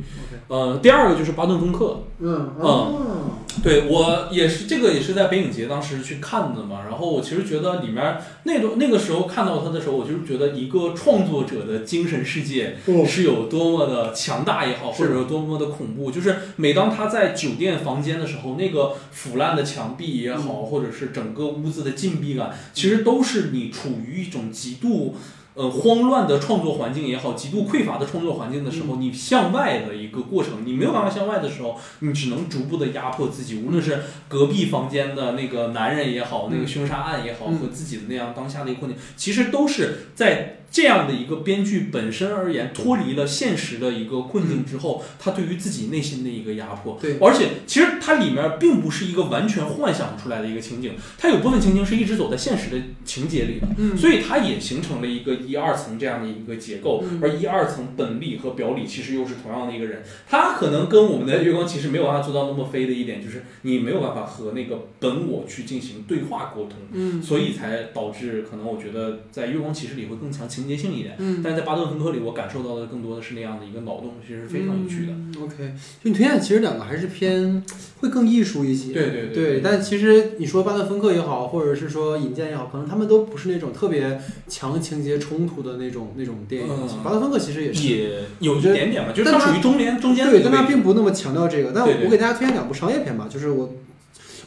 [0.48, 2.04] 呃，第二个就是巴顿·芬克。
[2.20, 3.32] 嗯嗯，
[3.64, 6.82] 对我也是，这个也是在北影节当时去看的嘛。
[6.90, 16.10] 然后我其实觉得里面那个那个时候看到他的时候，我就是觉得一个创作者的精神世界是有多么的强大也好，或者有多么的恐怖。
[16.10, 23.91] 就是每当他在酒店房间的时候，那个腐烂的墙壁也好，或者是整个屋子的禁闭感，其实都是你处。
[23.92, 25.16] 处于一种极度
[25.54, 33.56] 呃慌乱的创作环境也好，极度匮乏的创作环境的时候，你向外的一个过程，你没有办法向外的时候，你只能逐步的压迫自己。
[33.58, 40.58] 无论是隔壁房间的那个男人也好，那个凶杀案也好，和自己的那样当下的一个困境，其实都是在。
[40.72, 46.98] 这样的一个编剧本身而言，脱离了现实的一个困境之后，他对于自己内心的一个压迫。
[47.02, 53.68] 对，而且其实它里面并不是一个完全幻想出来的一个情景，它有部分情景是一直走在现实的情节里的。
[53.78, 57.04] 嗯，所以它也形成了一个一二层这样的一个结构。
[57.22, 66.78] 而一二层本里和表里其实又是同样的一个人，他可能跟我们的月光骑士没有办法做到那么飞的一点，就是你没有办法和那个本我去进行对话沟通。
[66.94, 70.61] 嗯，所以才导致可能我觉得在月光骑士里会更强情。
[70.62, 75.14] 情节性一点，嗯，但是在巴顿芬克里，我感受到的更多的是那样的一个脑洞，其实非常有趣的。
[75.42, 77.64] OK，就你推荐其实两个还是偏
[78.00, 79.62] 会更艺术一些，对对对。
[79.62, 86.70] 但其实你说巴顿芬克也好，或者是说引荐也好，可能他们都不是那种特别强情节冲突的那种那种电影。
[87.04, 88.10] 巴顿芬克其实也是也
[88.40, 91.72] 有一点点吧，就是它属于中间中间对，但它并不那么强调这个。
[91.74, 93.74] 但我给大家推荐两部商业片吧，就是我。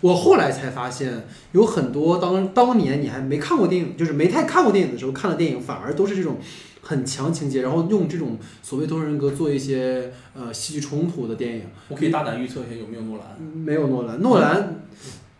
[0.04, 6.36] 我后来才发现，有很多当当年你还没看过电影，就是没太看过电影的时候看的电影，反而都是这种
[6.82, 11.62] 很强情节，然后用这种所谓多重人格做一些呃戏剧冲突的电影。
[11.88, 13.40] 我可以大胆预测一下，有没有诺兰？
[13.40, 14.84] 没有诺兰，诺兰，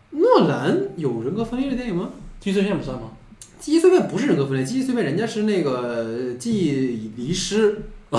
[0.09, 2.09] 诺兰有人格分裂的电影吗？
[2.39, 3.11] 记忆碎片不算吗？
[3.59, 7.83] 记忆碎片不是人格分裂，记忆碎片人家是那个记忆遗失。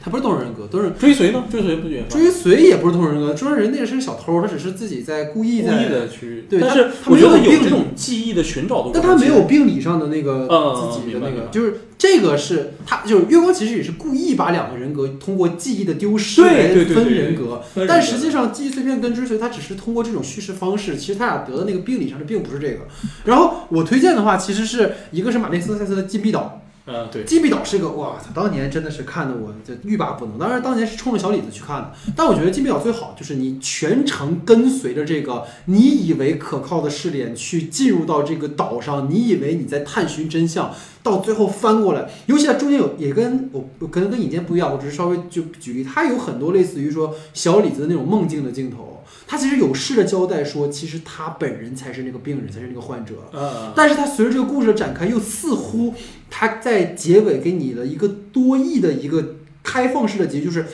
[0.00, 1.44] 他不是多重人格，都是追随呢？
[1.50, 2.02] 追随不也？
[2.08, 6.44] 追随也不是多重人格，追随人那个是个小偷，他只是自己在故意故意的去。
[6.48, 10.46] 对，但是我觉得有这种记忆的寻找的，但他没有病理上的那个
[10.76, 22.80] 自己的那个，就是这个是他就是月光，其实也是故意把两个人格通过记忆的丢失来分人格，但实际上记忆碎片跟追随，他只是通过这种叙事方式，其实他俩得的那个病理上的并不是这个。
[23.24, 26.60] 然后我推荐的话，其实是一个是马丁斯科塞斯的《禁闭岛》。
[26.90, 30.38] 嗯，对，禁闭岛是一个哇，当年真的是看的我就欲罢不能。
[30.38, 31.92] 当然，当年是冲着小李子去看的。
[32.16, 40.74] 但我觉得禁闭岛最好就是你全程跟随着这个你以为可靠的试点去进入到这个岛上，你以为你在探寻真相，
[41.10, 42.08] 到最后翻过来。
[42.26, 49.02] 尤其在中间有也跟我可能跟引荐不一样，我只是稍微就举例，它有很多类似于说小李子的那种梦境的镜头。
[49.26, 53.14] 他其实有试着交代说，其实他本人才是那个病人，才是那个患者。
[53.34, 55.92] 嗯，但是他随着这个故事的展开，又似乎
[56.30, 60.64] 他在结尾给你了一个多义的一个开放式的结局，就是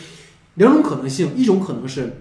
[0.55, 2.21] 两种可能性，一种可能是。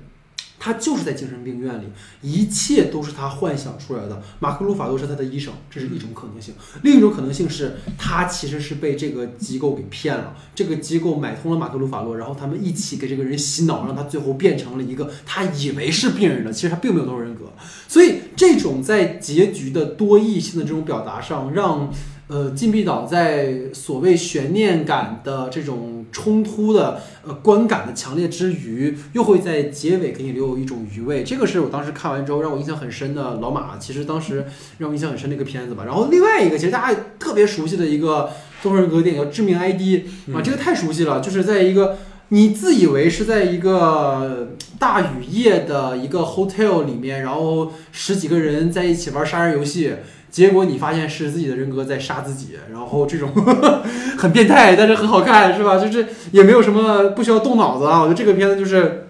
[0.64, 1.84] 他就是在精神病院里，
[2.22, 4.22] 一切都是他幻想出来的。
[4.40, 6.54] 马克·鲁法洛是他的医生，这是一种可能性。
[6.84, 17.52] 另一种可能性是他其实是被这个机构给骗了，这个机构买通了马克·鲁法洛，然后他们一起给这个人洗脑，让他最后变成了一个他以为是病人的，其实他并没有多重人格。
[17.90, 21.92] 所以这种在结局的多义性的这种表达上，让。
[22.30, 31.24] 呃，禁闭岛在所谓悬念感的这种冲突的呃观感的强烈之余，又会在结尾给你留有一种余味。
[31.24, 34.46] 这个是我当时看完之后让我印象很深的老马，其实当时
[34.78, 35.84] 让我印象很深的一个片子吧。
[35.86, 38.30] 然后另外一个，其实大家特别熟悉的一个
[38.62, 39.82] 多重人格电影叫《致命 ID》
[40.34, 41.98] 啊，这个太熟悉了，就是在一个
[42.30, 49.94] 你自以为是在一个大雨夜的一个 hotel 里面，然后十几个人在一起玩杀人游戏。
[50.34, 53.30] 结果你发现是自己的人格在杀自己，然后这种
[54.18, 55.78] 很变态，但是很好看，是吧？
[55.78, 58.00] 就是也没有什么不需要动脑子啊。
[58.02, 59.10] 我觉得这个片子就是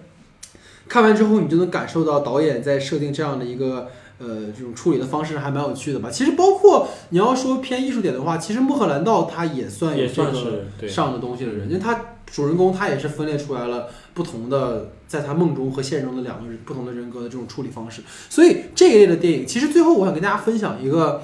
[0.89, 3.87] 看完之后，你就能感受到导演在设定这样的一个
[4.19, 6.09] 呃这种处理的方式还蛮有趣的吧。
[6.11, 14.91] 其实包括你要说偏艺术点的话，其实穆赫兰道他也算有这个上的东西的人，因为他主人公他也是分裂出来了不同的。
[15.13, 18.01] 在他梦中和现实中的两个人不同的人格的这种处理方式，
[18.31, 21.21] 所以这一类的电影，其实最后我想跟大家分享一个，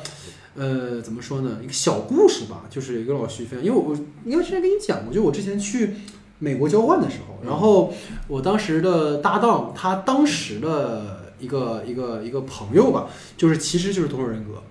[0.54, 1.58] 呃，怎么说呢？
[1.64, 3.95] 一个小故事吧，就是一个老徐分享，因为我
[4.26, 5.95] 应该之前跟你讲过，就我之前去
[6.38, 7.91] 美国交换的时候，然后
[8.28, 14.62] 我当时的搭档，他当时的一个一个一个朋友吧，就是其实就是多重人格。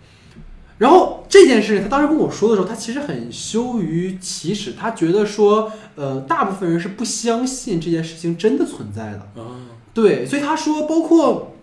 [0.79, 9.23] 然后这件事情，他当时跟我说的时候，他其实很羞于启齿，他觉得说，呃，大部分人是不相信这件事情真的存在的。
[9.93, 11.55] 对，所以他说，包括，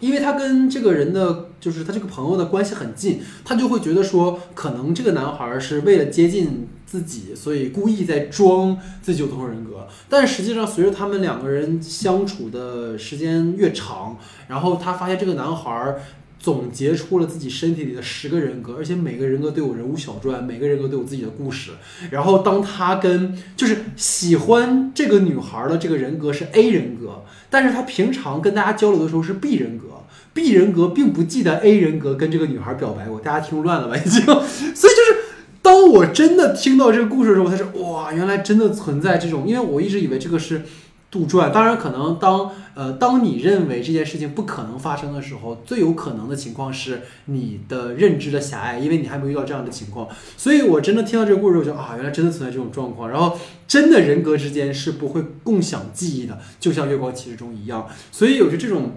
[0.00, 9.86] 因为他跟这个人的，就是他这个朋友的关系很近，他就会觉得说，可能这个男孩是为了接近自己，所以故意在装自己有多重人格。
[10.08, 15.94] 但实际上，随着他们两个人相处的时间越长，然后他发现这个男孩。
[16.40, 21.72] 总结出了自己身体里的十个人格，而且每个人格都有人物小传，每个人格都有自己的故事。
[22.10, 29.84] 然后当他跟就是喜欢这个女孩的这个人格是 A 人格，但是他平常跟大家交流的时候是 B 人格
[30.32, 34.22] ，B 人格并不记得 A 人格跟这个女孩表白过，大家听乱了吧已经。
[34.24, 35.16] 所以就是
[35.60, 40.62] 当我真的听到这个故事的时候，他说哇，原来真的存在这种，因为我一直以为这个是。
[41.10, 50.06] 杜撰，当然可能当呃当你认为这件事情不可能发生的时候，最有可能的情况是你的认知的狭隘，因为你还没有遇到这样的情况。
[50.36, 53.10] 所以我真的听到这个故事，我就啊，原来真的存在这种状况。
[53.10, 53.36] 然后
[53.66, 57.88] 真的人格之间是不会共享记忆的，就像《月光骑士》中一样。
[58.12, 58.92] 所以有着这种。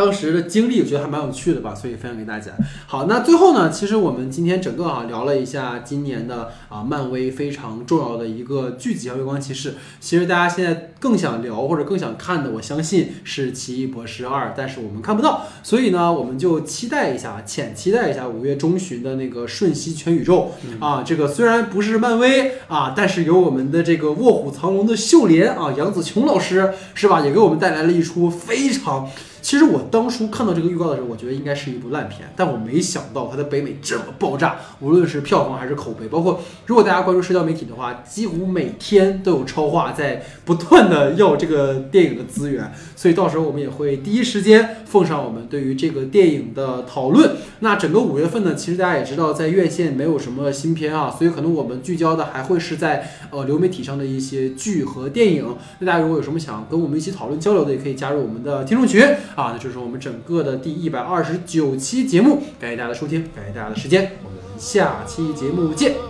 [0.00, 2.52] 当时的经历我觉得还蛮有趣的吧，所以分享给大家。
[2.86, 9.72] 好，那最后呢，其实我们今天整个啊聊了一下今年的啊漫威非常重要的一个剧集《月光骑士》。
[10.00, 21.02] 其实大家现在更想聊或者更想看的，我相信是《奇异博士二》，但是我们看不到，所以呢，我们就期待一下，浅期待一下五月中旬的那个《瞬息全宇宙》啊。
[21.04, 29.06] 这个虽然不是漫威啊，但是有我们的这个《卧虎藏龙》的秀莲啊，杨紫琼老师是吧，也给我们带来了一出非常。
[29.42, 47.30] 其实我当初看到这个预告的时候，我觉得应该是一部烂片，但我没想到它在北美这么爆炸，无论是票房还是口碑，包括如果大家关注社交媒体的话，几乎每天都有超话在不断的要这个电影的资源，所以到时候我们也会第一时间奉上我们对于这个电影的讨论。
[47.60, 55.56] 那整个五月份呢，其实大家也知道，在院线没有什么新片啊，所以可能我们聚焦的还会是在呃流媒体上的一些剧和电影。
[55.78, 59.02] 那大家如果有什么想跟我们一起讨论交流的，也可以加入我们的听众群
[59.34, 59.52] 啊。
[59.52, 66.09] 那就是我们整个的第一百二十九期节目，感谢大家的收听，感谢大家的时间，我们下期节目见。